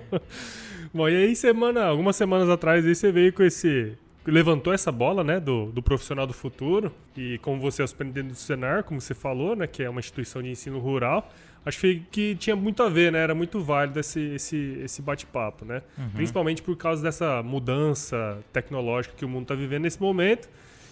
Bom, 0.94 1.08
e 1.10 1.16
aí 1.16 1.36
semana, 1.36 1.84
algumas 1.84 2.16
semanas 2.16 2.48
atrás 2.48 2.86
aí 2.86 2.94
você 2.94 3.12
veio 3.12 3.32
com 3.34 3.42
esse 3.42 3.92
levantou 4.26 4.72
essa 4.72 4.92
bola, 4.92 5.24
né, 5.24 5.40
do, 5.40 5.66
do 5.72 5.82
profissional 5.82 6.26
do 6.26 6.32
futuro 6.32 6.92
e 7.16 7.38
como 7.38 7.60
você 7.60 7.82
é 7.82 7.84
aprendendo 7.84 8.28
do 8.28 8.34
Senar, 8.36 8.84
como 8.84 9.00
você 9.00 9.14
falou, 9.14 9.56
né, 9.56 9.66
que 9.66 9.82
é 9.82 9.90
uma 9.90 9.98
instituição 9.98 10.40
de 10.40 10.48
ensino 10.48 10.78
rural, 10.78 11.28
acho 11.64 11.80
que, 11.80 12.02
que 12.10 12.34
tinha 12.36 12.56
muito 12.56 12.82
a 12.82 12.88
ver, 12.88 13.12
né? 13.12 13.18
Era 13.20 13.34
muito 13.34 13.60
válido 13.60 14.00
esse, 14.00 14.20
esse, 14.34 14.80
esse 14.84 15.02
bate-papo, 15.02 15.64
né? 15.64 15.82
Uhum. 15.96 16.10
Principalmente 16.10 16.62
por 16.62 16.76
causa 16.76 17.02
dessa 17.02 17.42
mudança 17.42 18.38
tecnológica 18.52 19.14
que 19.16 19.24
o 19.24 19.28
mundo 19.28 19.42
está 19.42 19.54
vivendo 19.54 19.82
nesse 19.82 20.00
momento, 20.00 20.48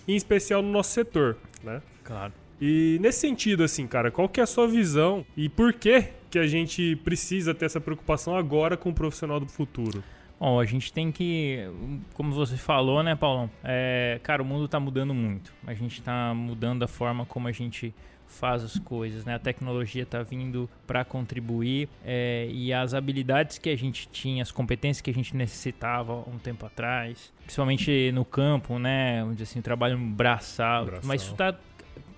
em 0.07 0.17
especial 0.17 0.62
no 0.62 0.71
nosso 0.71 0.93
setor, 0.93 1.37
né? 1.62 1.83
Claro. 2.05 2.33
E 2.61 2.99
nesse 3.00 3.21
sentido, 3.21 3.65
assim, 3.65 3.87
cara, 3.87 4.11
qual 4.11 4.29
que 4.29 4.39
é 4.39 4.43
a 4.43 4.47
sua 4.47 4.69
visão 4.69 5.25
e 5.37 5.49
por 5.49 5.73
que 5.73 6.09
que 6.31 6.39
a 6.39 6.47
gente 6.47 6.95
precisa 6.97 7.55
ter 7.55 7.67
essa 7.67 7.81
preocupação 7.81 8.37
agora 8.37 8.77
com 8.77 8.91
o 8.91 8.95
profissional 8.95 9.41
do 9.41 9.47
futuro? 9.47 10.05
Bom, 10.39 10.59
a 10.59 10.65
gente 10.65 10.93
tem 10.93 11.11
que, 11.12 11.69
como 12.15 12.33
você 12.33 12.57
falou, 12.57 13.03
né, 13.03 13.15
Paulão? 13.15 13.50
É, 13.62 14.19
cara, 14.23 14.43
o 14.43 14.45
mundo 14.45 14.65
está 14.65 14.81
mudando 14.81 15.12
muito. 15.12 15.53
A 15.67 15.75
gente 15.75 16.00
está 16.00 16.33
mudando 16.35 16.83
a 16.83 16.89
forma 16.89 17.27
como 17.27 17.49
a 17.49 17.53
gente 17.53 17.95
faz 18.31 18.63
as 18.65 18.79
coisas, 18.79 19.25
né? 19.25 19.35
A 19.35 19.39
tecnologia 19.39 20.05
está 20.05 20.23
vindo 20.23 20.69
para 20.87 21.05
contribuir 21.05 21.89
é, 22.05 22.49
e 22.51 22.73
as 22.73 22.95
habilidades 22.95 23.59
que 23.59 23.69
a 23.69 23.77
gente 23.77 24.09
tinha, 24.09 24.43
as 24.43 24.51
competências 24.51 25.01
que 25.01 25.11
a 25.11 25.15
gente 25.15 25.37
necessitava 25.37 26.15
um 26.29 26.39
tempo 26.39 26.65
atrás, 26.65 27.33
principalmente 27.43 28.11
no 28.13 28.25
campo, 28.25 28.79
né? 28.79 29.23
Onde 29.25 29.43
assim, 29.43 29.59
o 29.59 29.63
trabalho 29.63 29.99
braçal, 29.99 30.87
braçal. 30.87 31.03
mas 31.05 31.23
isso 31.23 31.33
está 31.33 31.55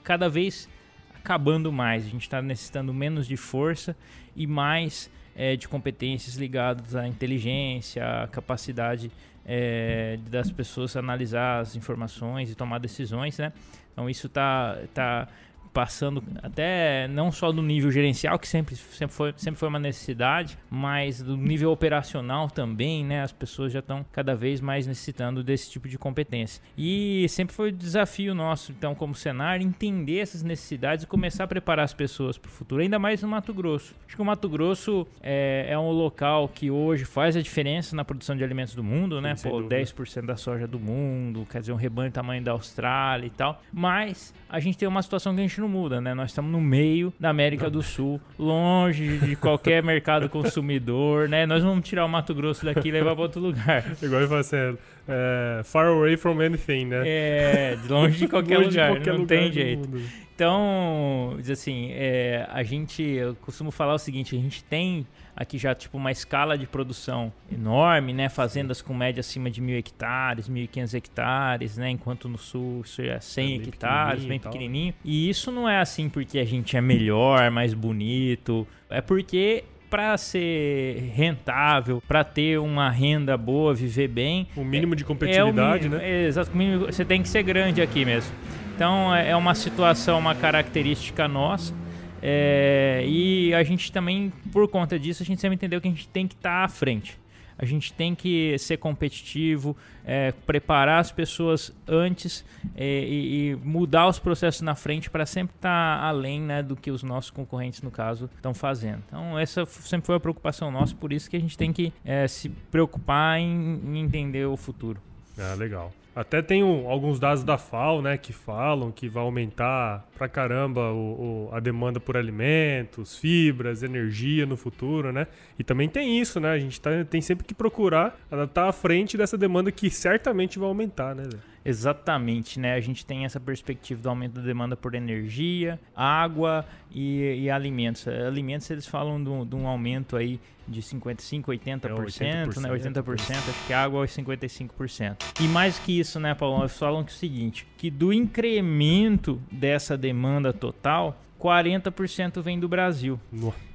cada 0.04 0.28
vez 0.28 0.68
acabando 1.14 1.72
mais. 1.72 2.04
A 2.04 2.08
gente 2.08 2.22
está 2.22 2.42
necessitando 2.42 2.92
menos 2.92 3.26
de 3.26 3.36
força 3.36 3.96
e 4.36 4.46
mais 4.46 5.10
é, 5.34 5.56
de 5.56 5.66
competências 5.66 6.36
ligadas 6.36 6.94
à 6.94 7.08
inteligência, 7.08 8.22
à 8.22 8.28
capacidade 8.28 9.10
é, 9.44 10.18
das 10.30 10.50
pessoas 10.50 10.96
analisar 10.96 11.60
as 11.60 11.74
informações 11.74 12.50
e 12.50 12.54
tomar 12.54 12.78
decisões, 12.78 13.38
né? 13.38 13.52
Então 13.92 14.08
isso 14.08 14.26
está 14.26 14.78
tá 14.94 15.28
passando 15.72 16.22
até 16.42 17.08
não 17.08 17.32
só 17.32 17.50
do 17.50 17.62
nível 17.62 17.90
gerencial, 17.90 18.38
que 18.38 18.46
sempre, 18.46 18.76
sempre, 18.76 19.14
foi, 19.14 19.34
sempre 19.36 19.58
foi 19.58 19.68
uma 19.68 19.78
necessidade, 19.78 20.58
mas 20.70 21.22
do 21.22 21.36
nível 21.36 21.70
operacional 21.70 22.48
também, 22.48 23.04
né? 23.04 23.22
As 23.22 23.32
pessoas 23.32 23.72
já 23.72 23.78
estão 23.78 24.04
cada 24.12 24.34
vez 24.34 24.60
mais 24.60 24.86
necessitando 24.86 25.42
desse 25.42 25.70
tipo 25.70 25.88
de 25.88 25.98
competência. 25.98 26.62
E 26.76 27.26
sempre 27.28 27.54
foi 27.54 27.70
o 27.70 27.72
desafio 27.72 28.34
nosso, 28.34 28.72
então, 28.72 28.94
como 28.94 29.14
cenário, 29.14 29.66
entender 29.66 30.18
essas 30.18 30.42
necessidades 30.42 31.04
e 31.04 31.06
começar 31.06 31.44
a 31.44 31.46
preparar 31.46 31.84
as 31.84 31.94
pessoas 31.94 32.36
para 32.36 32.48
o 32.48 32.52
futuro, 32.52 32.82
ainda 32.82 32.98
mais 32.98 33.22
no 33.22 33.28
Mato 33.28 33.54
Grosso. 33.54 33.94
Acho 34.06 34.16
que 34.16 34.22
o 34.22 34.24
Mato 34.24 34.48
Grosso 34.48 35.06
é, 35.22 35.66
é 35.68 35.78
um 35.78 35.90
local 35.90 36.48
que 36.48 36.70
hoje 36.70 37.04
faz 37.04 37.36
a 37.36 37.42
diferença 37.42 37.96
na 37.96 38.04
produção 38.04 38.36
de 38.36 38.44
alimentos 38.44 38.74
do 38.74 38.84
mundo, 38.84 39.20
né? 39.20 39.34
Pô, 39.42 39.62
10% 39.62 40.26
da 40.26 40.36
soja 40.36 40.66
do 40.66 40.78
mundo, 40.78 41.46
quer 41.50 41.60
dizer, 41.60 41.72
um 41.72 41.76
rebanho 41.76 42.12
tamanho 42.12 42.42
da 42.42 42.52
Austrália 42.52 43.26
e 43.26 43.30
tal. 43.30 43.62
Mas 43.72 44.34
a 44.48 44.60
gente 44.60 44.76
tem 44.76 44.86
uma 44.86 45.02
situação 45.02 45.34
que 45.34 45.40
a 45.40 45.42
gente 45.42 45.61
não 45.62 45.68
muda, 45.68 46.00
né? 46.00 46.12
Nós 46.14 46.30
estamos 46.30 46.50
no 46.50 46.60
meio 46.60 47.12
da 47.18 47.30
América 47.30 47.70
do 47.70 47.82
Sul, 47.82 48.20
longe 48.38 49.18
de 49.18 49.36
qualquer 49.36 49.82
mercado 49.84 50.28
consumidor, 50.28 51.28
né? 51.28 51.46
Nós 51.46 51.62
vamos 51.62 51.88
tirar 51.88 52.04
o 52.04 52.08
Mato 52.08 52.34
Grosso 52.34 52.64
daqui 52.64 52.88
e 52.88 52.92
levar 52.92 53.14
para 53.14 53.22
outro 53.22 53.40
lugar. 53.40 53.84
Igual 54.02 54.26
fala 54.28 54.40
assim, 54.40 54.76
é, 55.08 55.60
far 55.64 55.86
away 55.86 56.16
from 56.16 56.40
anything, 56.40 56.86
né? 56.86 57.02
É, 57.06 57.78
longe 57.88 58.18
de 58.18 58.28
qualquer 58.28 58.58
longe 58.58 58.70
lugar, 58.70 58.90
de 58.90 58.96
qualquer 58.96 59.12
não 59.12 59.20
lugar 59.20 59.38
tem 59.38 59.52
jeito. 59.52 59.88
Mundo. 59.88 60.02
Então, 60.42 61.36
diz 61.38 61.50
assim, 61.50 61.90
é, 61.92 62.48
a 62.50 62.64
gente, 62.64 63.00
eu 63.00 63.36
costumo 63.36 63.70
falar 63.70 63.94
o 63.94 63.98
seguinte, 63.98 64.36
a 64.36 64.40
gente 64.40 64.64
tem 64.64 65.06
aqui 65.36 65.56
já 65.56 65.72
tipo 65.72 65.96
uma 65.96 66.10
escala 66.10 66.58
de 66.58 66.66
produção 66.66 67.32
enorme, 67.50 68.12
né? 68.12 68.28
Fazendas 68.28 68.82
com 68.82 68.92
média 68.92 69.20
acima 69.20 69.48
de 69.48 69.60
mil 69.60 69.78
hectares, 69.78 70.48
mil 70.48 70.64
e 70.64 70.66
quinhentos 70.66 70.94
hectares, 70.94 71.76
né? 71.76 71.90
Enquanto 71.90 72.28
no 72.28 72.36
sul 72.36 72.82
isso 72.84 73.00
é 73.02 73.20
100 73.20 73.44
é 73.44 73.58
bem 73.58 73.68
hectares, 73.68 74.24
bem 74.24 74.40
pequenininho. 74.40 74.94
E 75.04 75.30
isso 75.30 75.52
não 75.52 75.68
é 75.68 75.78
assim 75.78 76.08
porque 76.08 76.40
a 76.40 76.44
gente 76.44 76.76
é 76.76 76.80
melhor, 76.80 77.48
mais 77.52 77.72
bonito. 77.72 78.66
É 78.90 79.00
porque 79.00 79.62
para 79.88 80.16
ser 80.16 81.12
rentável, 81.14 82.02
para 82.08 82.24
ter 82.24 82.58
uma 82.58 82.90
renda 82.90 83.36
boa, 83.36 83.72
viver 83.72 84.08
bem. 84.08 84.48
O 84.56 84.64
mínimo 84.64 84.96
de 84.96 85.04
competitividade, 85.04 85.84
é 85.84 85.88
o 85.88 85.90
mínimo, 85.92 85.96
né? 86.02 86.24
exato, 86.24 86.50
você 86.86 87.04
tem 87.04 87.22
que 87.22 87.28
ser 87.28 87.44
grande 87.44 87.80
aqui 87.80 88.04
mesmo. 88.04 88.34
Então 88.74 89.14
é, 89.14 89.30
é 89.30 89.36
uma 89.36 89.54
situação, 89.54 90.18
uma 90.18 90.34
característica 90.34 91.28
nossa. 91.28 91.74
É, 92.22 93.04
e 93.06 93.52
a 93.52 93.64
gente 93.64 93.90
também, 93.90 94.32
por 94.52 94.68
conta 94.68 94.98
disso, 94.98 95.22
a 95.22 95.26
gente 95.26 95.40
sempre 95.40 95.56
entendeu 95.56 95.80
que 95.80 95.88
a 95.88 95.90
gente 95.90 96.08
tem 96.08 96.26
que 96.26 96.34
estar 96.34 96.60
tá 96.60 96.64
à 96.64 96.68
frente. 96.68 97.20
A 97.58 97.64
gente 97.64 97.92
tem 97.92 98.14
que 98.14 98.56
ser 98.58 98.78
competitivo, 98.78 99.76
é, 100.04 100.32
preparar 100.32 101.00
as 101.00 101.12
pessoas 101.12 101.72
antes 101.86 102.44
é, 102.74 103.04
e, 103.04 103.50
e, 103.50 103.56
mudar 103.56 104.08
os 104.08 104.18
processos 104.18 104.62
na 104.62 104.74
frente 104.74 105.10
para 105.10 105.26
sempre 105.26 105.54
estar 105.54 105.98
tá 105.98 106.04
além 106.04 106.40
né, 106.40 106.62
do 106.62 106.74
que 106.74 106.90
os 106.90 107.02
nossos 107.02 107.30
concorrentes, 107.30 107.82
no 107.82 107.90
caso, 107.90 108.28
estão 108.34 108.54
fazendo. 108.54 109.02
Então, 109.06 109.38
essa 109.38 109.64
sempre 109.66 110.06
foi 110.06 110.16
a 110.16 110.20
preocupação 110.20 110.70
nossa, 110.70 110.94
por 110.94 111.12
isso 111.12 111.30
que 111.30 111.36
a 111.36 111.40
gente 111.40 111.56
tem 111.56 111.72
que 111.72 111.92
é, 112.04 112.26
se 112.26 112.48
preocupar 112.48 113.38
em, 113.38 113.80
em 113.84 113.98
entender 113.98 114.46
o 114.46 114.56
futuro. 114.56 115.00
Ah, 115.38 115.54
legal. 115.54 115.92
Até 116.14 116.42
tem 116.42 116.62
um, 116.62 116.90
alguns 116.90 117.18
dados 117.18 117.42
da 117.42 117.56
FAO, 117.56 118.02
né, 118.02 118.18
que 118.18 118.34
falam 118.34 118.92
que 118.92 119.08
vai 119.08 119.22
aumentar 119.22 120.06
pra 120.14 120.28
caramba 120.28 120.92
o, 120.92 121.48
o, 121.48 121.54
a 121.54 121.58
demanda 121.58 121.98
por 121.98 122.18
alimentos, 122.18 123.16
fibras, 123.16 123.82
energia 123.82 124.44
no 124.44 124.56
futuro, 124.56 125.10
né? 125.10 125.26
E 125.58 125.64
também 125.64 125.88
tem 125.88 126.20
isso, 126.20 126.38
né? 126.38 126.50
A 126.50 126.58
gente 126.58 126.78
tá, 126.78 126.90
tem 127.08 127.22
sempre 127.22 127.46
que 127.46 127.54
procurar 127.54 128.18
estar 128.30 128.46
tá 128.46 128.68
à 128.68 128.72
frente 128.72 129.16
dessa 129.16 129.38
demanda 129.38 129.72
que 129.72 129.88
certamente 129.88 130.58
vai 130.58 130.68
aumentar, 130.68 131.14
né? 131.14 131.24
Exatamente, 131.64 132.58
né? 132.58 132.74
A 132.74 132.80
gente 132.80 133.04
tem 133.06 133.24
essa 133.24 133.38
perspectiva 133.38 134.00
do 134.00 134.08
aumento 134.08 134.34
da 134.34 134.42
demanda 134.42 134.76
por 134.76 134.94
energia, 134.94 135.78
água 135.94 136.64
e, 136.90 137.42
e 137.42 137.50
alimentos. 137.50 138.06
Alimentos 138.08 138.70
eles 138.70 138.86
falam 138.86 139.22
de 139.22 139.54
um 139.54 139.66
aumento 139.66 140.16
aí 140.16 140.40
de 140.66 140.80
55%, 140.80 141.44
80%, 141.44 141.84
é 141.84 142.46
80% 142.46 142.60
né? 142.60 142.70
80%, 142.70 143.36
acho 143.36 143.66
que 143.66 143.72
água 143.72 144.04
é 144.04 144.06
55%. 144.06 145.16
E 145.40 145.48
mais 145.48 145.78
que 145.78 145.98
isso, 145.98 146.20
né, 146.20 146.34
Paulo? 146.34 146.62
Eles 146.62 146.78
falam 146.78 147.04
que 147.04 147.12
é 147.12 147.14
o 147.14 147.18
seguinte, 147.18 147.66
que 147.76 147.90
do 147.90 148.12
incremento 148.12 149.40
dessa 149.50 149.96
demanda 149.96 150.52
total, 150.52 151.20
40% 151.40 152.40
vem 152.40 152.58
do 152.58 152.68
Brasil. 152.68 153.18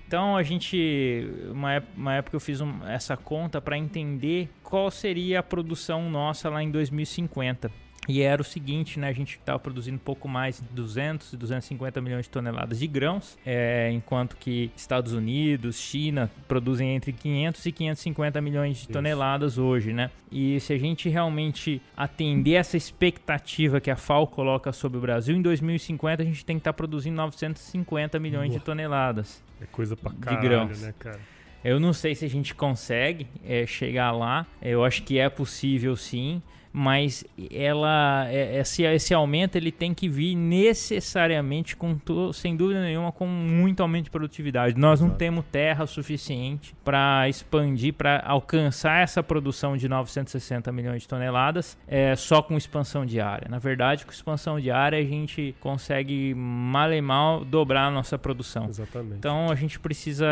Então 0.07 0.37
a 0.37 0.43
gente, 0.43 1.29
uma, 1.51 1.83
uma 1.95 2.13
época 2.15 2.37
eu 2.37 2.39
fiz 2.39 2.61
um, 2.61 2.85
essa 2.87 3.17
conta 3.17 3.59
para 3.59 3.77
entender 3.77 4.49
qual 4.63 4.89
seria 4.89 5.39
a 5.39 5.43
produção 5.43 6.09
nossa 6.09 6.49
lá 6.49 6.63
em 6.63 6.71
2050. 6.71 7.69
E 8.07 8.21
era 8.21 8.41
o 8.41 8.45
seguinte, 8.45 8.99
né? 8.99 9.09
A 9.09 9.13
gente 9.13 9.37
estava 9.37 9.59
produzindo 9.59 9.99
pouco 9.99 10.27
mais 10.27 10.59
de 10.59 10.67
200 10.73 11.33
e 11.33 11.37
250 11.37 11.99
milhões 12.01 12.25
de 12.25 12.29
toneladas 12.29 12.79
de 12.79 12.87
grãos, 12.87 13.37
é, 13.45 13.91
enquanto 13.91 14.37
que 14.37 14.71
Estados 14.75 15.13
Unidos, 15.13 15.77
China 15.77 16.31
produzem 16.47 16.95
entre 16.95 17.11
500 17.11 17.65
e 17.65 17.71
550 17.71 18.41
milhões 18.41 18.77
de 18.77 18.83
Isso. 18.83 18.91
toneladas 18.91 19.57
hoje, 19.57 19.91
né? 19.91 20.09
E 20.31 20.59
se 20.59 20.73
a 20.73 20.77
gente 20.77 21.09
realmente 21.09 21.81
atender 21.95 22.53
essa 22.53 22.77
expectativa 22.77 23.81
que 23.81 23.91
a 23.91 23.95
FAO 23.95 24.27
coloca 24.27 24.71
sobre 24.71 24.97
o 24.97 25.01
Brasil, 25.01 25.35
em 25.35 25.41
2050 25.41 26.23
a 26.23 26.25
gente 26.25 26.45
tem 26.45 26.55
que 26.55 26.61
estar 26.61 26.73
tá 26.73 26.77
produzindo 26.77 27.17
950 27.17 28.19
milhões 28.19 28.49
Boa. 28.49 28.59
de 28.59 28.65
toneladas. 28.65 29.43
É 29.61 29.65
coisa 29.65 29.95
pra 29.95 30.11
caralho, 30.13 30.41
de 30.41 30.47
grãos. 30.47 30.81
né, 30.81 30.93
cara? 30.97 31.19
Eu 31.63 31.79
não 31.79 31.91
sei 31.91 32.15
se 32.15 32.23
a 32.23 32.29
gente 32.29 32.53
consegue 32.53 33.27
é, 33.43 33.65
chegar 33.65 34.11
lá. 34.11 34.45
Eu 34.61 34.85
acho 34.85 35.03
que 35.03 35.19
é 35.19 35.27
possível 35.27 35.95
sim 35.95 36.41
mas 36.77 37.25
ela 37.51 38.27
é, 38.29 38.59
esse, 38.59 38.83
esse 38.83 39.11
aumento 39.11 39.55
ele 39.55 39.71
tem 39.71 39.95
que 39.95 40.07
vir 40.07 40.35
necessariamente 40.35 41.75
com 41.75 41.97
sem 42.31 42.55
dúvida 42.55 42.83
nenhuma 42.83 43.11
com 43.11 43.25
muito 43.25 43.81
aumento 43.81 44.05
de 44.05 44.11
produtividade. 44.11 44.79
Nós 44.79 44.99
não 44.99 45.07
Exato. 45.07 45.17
temos 45.17 45.45
terra 45.51 45.87
suficiente 45.87 46.75
para 46.85 47.27
expandir, 47.27 47.95
para 47.95 48.21
alcançar 48.23 49.01
essa 49.01 49.23
produção 49.23 49.75
de 49.75 49.89
960 49.89 50.71
milhões 50.71 51.01
de 51.01 51.07
toneladas 51.07 51.75
é, 51.87 52.15
só 52.15 52.43
com 52.43 52.55
expansão 52.55 53.07
diária. 53.07 53.47
Na 53.49 53.57
verdade, 53.57 54.05
com 54.05 54.11
expansão 54.11 54.59
diária 54.59 54.99
a 54.99 55.03
gente 55.03 55.55
consegue 55.59 56.35
mal 56.35 56.93
e 56.93 57.01
mal 57.01 57.43
dobrar 57.43 57.87
a 57.87 57.91
nossa 57.91 58.19
produção. 58.19 58.67
Exatamente. 58.69 59.17
Então 59.17 59.49
a 59.49 59.55
gente 59.55 59.79
precisa 59.79 60.27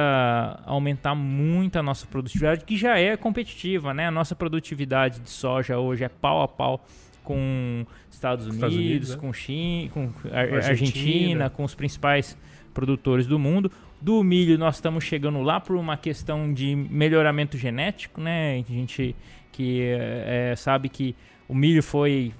aumentar 0.63 1.15
muito 1.15 1.79
a 1.79 1.81
nossa 1.81 2.05
produtividade, 2.05 2.65
que 2.65 2.77
já 2.77 2.99
é 2.99 3.17
competitiva, 3.17 3.95
né? 3.95 4.05
A 4.05 4.11
nossa 4.11 4.35
produtividade 4.35 5.21
de 5.21 5.29
soja 5.31 5.79
hoje 5.79 6.03
é 6.03 6.09
pau 6.09 6.34
pau 6.35 6.41
a 6.41 6.47
pau 6.47 6.85
com 7.23 7.85
Estados 8.11 8.45
Unidos, 8.45 8.55
Estados 8.57 8.77
Unidos 8.77 9.09
né? 9.09 9.17
com 9.17 9.33
China, 9.33 9.89
com 9.89 10.11
Argentina, 10.31 10.69
Argentina, 10.69 11.49
com 11.49 11.63
os 11.63 11.73
principais 11.73 12.37
produtores 12.73 13.25
do 13.25 13.39
mundo. 13.39 13.71
Do 14.01 14.23
milho 14.23 14.57
nós 14.57 14.75
estamos 14.75 15.03
chegando 15.03 15.41
lá 15.41 15.59
por 15.59 15.75
uma 15.75 15.97
questão 15.97 16.53
de 16.53 16.75
melhoramento 16.75 17.57
genético, 17.57 18.21
né? 18.21 18.63
A 18.67 18.71
gente 18.71 19.15
que 19.51 19.81
é, 19.81 20.53
sabe 20.57 20.89
que 20.89 21.15
o 21.47 21.55
milho 21.55 21.81
foi 21.81 22.33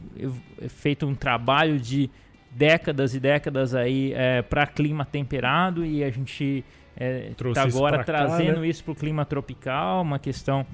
feito 0.67 1.07
um 1.07 1.15
trabalho 1.15 1.79
de 1.79 2.09
décadas 2.51 3.15
e 3.15 3.19
décadas 3.19 3.73
aí 3.73 4.13
é, 4.13 4.41
para 4.41 4.67
clima 4.67 5.05
temperado 5.05 5.85
e 5.85 6.03
a 6.03 6.09
gente 6.09 6.63
está 6.95 7.63
é, 7.63 7.67
agora 7.67 8.03
trazendo 8.03 8.55
cá, 8.55 8.59
né? 8.61 8.67
isso 8.67 8.83
para 8.83 8.91
o 8.91 8.95
clima 8.95 9.25
tropical, 9.25 10.01
uma 10.01 10.19
questão 10.19 10.65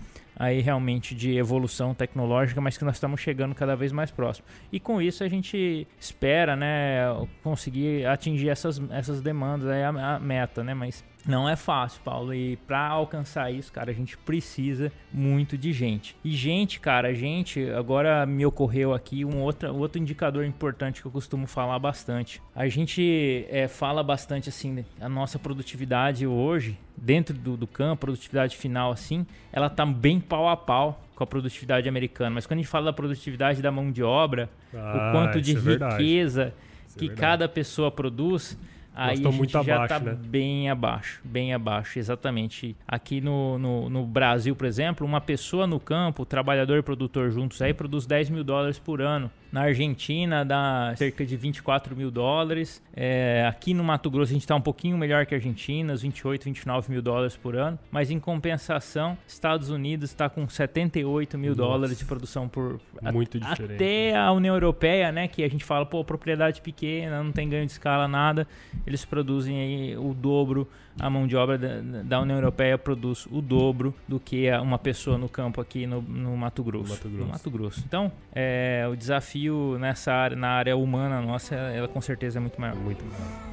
aí 0.42 0.60
realmente 0.60 1.14
de 1.14 1.38
evolução 1.38 1.94
tecnológica, 1.94 2.60
mas 2.60 2.76
que 2.76 2.84
nós 2.84 2.96
estamos 2.96 3.22
chegando 3.22 3.54
cada 3.54 3.76
vez 3.76 3.92
mais 3.92 4.10
próximo. 4.10 4.48
E 4.72 4.80
com 4.80 5.00
isso 5.00 5.24
a 5.24 5.28
gente 5.28 5.88
espera, 6.00 6.56
né, 6.56 7.06
conseguir 7.44 8.08
atingir 8.08 8.50
essas, 8.50 8.82
essas 8.90 9.22
demandas, 9.22 9.70
aí 9.70 9.84
a, 9.84 10.16
a 10.16 10.20
meta, 10.20 10.64
né, 10.64 10.74
mas 10.74 11.04
não 11.28 11.48
é 11.48 11.56
fácil, 11.56 12.02
Paulo, 12.04 12.34
e 12.34 12.56
para 12.56 12.88
alcançar 12.88 13.52
isso, 13.52 13.72
cara, 13.72 13.92
a 13.92 13.94
gente 13.94 14.18
precisa 14.18 14.92
muito 15.14 15.56
de 15.56 15.72
gente. 15.72 16.16
E 16.24 16.32
gente, 16.32 16.80
cara, 16.80 17.14
gente, 17.14 17.70
agora 17.70 18.26
me 18.26 18.44
ocorreu 18.44 18.96
aqui 18.96 19.24
um 19.24 19.40
outro, 19.42 19.76
outro 19.76 20.02
indicador 20.02 20.44
importante 20.44 21.02
que 21.02 21.08
eu 21.08 21.12
costumo 21.12 21.46
falar 21.46 21.78
bastante. 21.78 22.42
A 22.56 22.68
gente 22.68 23.46
é, 23.50 23.68
fala 23.68 24.02
bastante 24.02 24.50
assim, 24.50 24.84
a 25.00 25.08
nossa 25.08 25.38
produtividade 25.38 26.26
hoje, 26.26 26.80
dentro 27.02 27.36
do, 27.36 27.58
do 27.58 27.66
campo, 27.66 28.02
produtividade 28.02 28.56
final 28.56 28.92
assim, 28.92 29.26
ela 29.52 29.70
tá 29.70 29.84
bem 29.86 30.20
pau 30.20 30.48
a 30.48 30.56
pau 30.56 31.04
com 31.16 31.24
a 31.24 31.28
produtividade 31.28 31.90
americana. 31.90 32.30
Mas 32.30 32.46
quando 32.46 32.60
a 32.60 32.62
gente 32.62 32.70
fala 32.70 32.86
da 32.86 32.94
produtividade 32.94 33.62
da 33.62 33.72
mão 33.72 33.92
de 33.92 34.04
obra, 34.04 34.48
ah, 34.74 35.10
o 35.10 35.12
quanto 35.12 35.42
de 35.42 35.56
é 35.56 35.60
riqueza 35.60 36.54
é 36.96 37.00
que 37.00 37.10
cada 37.10 37.50
pessoa 37.50 37.92
produz, 37.92 38.58
Aí 38.94 39.26
a 39.26 39.32
gente 39.32 39.52
já 39.52 39.84
está 39.84 40.00
né? 40.00 40.18
bem 40.20 40.70
abaixo, 40.70 41.22
bem 41.24 41.54
abaixo, 41.54 41.98
exatamente. 41.98 42.76
Aqui 42.86 43.22
no, 43.22 43.58
no, 43.58 43.90
no, 43.90 44.06
Brasil, 44.06 44.54
por 44.54 44.68
exemplo, 44.68 45.08
uma 45.08 45.22
pessoa 45.22 45.66
no 45.66 45.80
campo, 45.80 46.26
trabalhador 46.26 46.78
e 46.78 46.82
produtor 46.82 47.32
juntos 47.32 47.62
aí, 47.62 47.74
produz 47.74 48.06
10 48.06 48.30
mil 48.30 48.44
dólares 48.44 48.78
por 48.78 49.02
ano. 49.02 49.32
Na 49.52 49.64
Argentina 49.64 50.46
dá 50.46 50.94
cerca 50.96 51.26
de 51.26 51.36
24 51.36 51.96
mil 51.96 52.10
dólares. 52.10 52.82
É, 52.96 53.46
aqui 53.48 53.74
no 53.74 53.84
Mato 53.84 54.10
Grosso 54.10 54.32
a 54.32 54.34
gente 54.34 54.44
está 54.44 54.56
um 54.56 54.62
pouquinho 54.62 54.98
melhor 54.98 55.26
que 55.26 55.36
a 55.36 55.38
Argentina, 55.38 55.96
28, 55.96 56.46
29 56.46 56.92
mil 56.92 57.02
dólares 57.02 57.36
por 57.36 57.56
ano. 57.56 57.78
Mas 57.92 58.10
em 58.10 58.20
compensação, 58.20 59.18
Estados 59.28 59.70
Unidos 59.70 60.10
está 60.10 60.30
com 60.30 60.48
78 60.48 61.38
mil 61.38 61.50
Nossa. 61.50 61.62
dólares 61.62 61.98
de 61.98 62.06
produção 62.06 62.48
por 62.48 62.80
Muito 63.12 63.38
a, 63.38 63.50
diferente. 63.50 63.76
Até 63.76 64.16
a 64.16 64.32
União 64.32 64.56
Europeia, 64.56 65.12
né? 65.12 65.28
Que 65.28 65.44
a 65.44 65.50
gente 65.50 65.66
fala, 65.66 65.86
pô, 65.86 66.04
propriedade 66.04 66.62
pequena, 66.62 67.22
não 67.22 67.32
tem 67.34 67.50
ganho 67.50 67.66
de 67.66 67.74
escala, 67.74 68.08
nada. 68.08 68.48
Eles 68.88 69.04
produzem 69.04 69.60
aí 69.60 69.98
o 69.98 70.14
dobro 70.14 70.68
a 71.00 71.10
mão 71.10 71.28
de 71.28 71.36
obra 71.36 71.58
da, 71.58 71.82
da, 72.04 72.20
União 72.20 72.38
Europeia 72.38 72.78
produz 72.78 73.26
o 73.32 73.42
dobro 73.42 73.94
do 74.08 74.20
que 74.20 74.50
uma 74.52 74.78
pessoa 74.78 75.18
no 75.18 75.30
campo 75.30 75.62
aqui 75.62 75.86
no, 75.88 76.02
no 76.02 76.36
Mato 76.36 76.64
Grosso. 76.64 76.86
No 76.86 76.90
Mato 76.90 77.10
Grosso. 77.10 77.26
No 77.26 77.32
Mato 77.32 77.52
Grosso. 77.52 77.84
Então, 77.86 78.12
é, 78.34 78.88
o 78.92 78.96
desafio 78.96 79.78
nessa 79.80 80.14
área, 80.14 80.36
na 80.38 80.50
área 80.50 80.76
humana 80.76 81.22
nossa, 81.22 81.56
ela 81.56 81.88
com 81.88 82.02
certeza 82.02 82.40
é 82.40 82.42
muito 82.42 82.60
maior. 82.60 82.76
Muito 82.76 83.04
maior. 83.06 83.52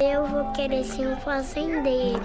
Eu 0.00 0.26
vou 0.26 0.52
querer 0.52 0.84
ser 0.84 1.08
um 1.08 1.16
fazendeiro. 1.16 2.20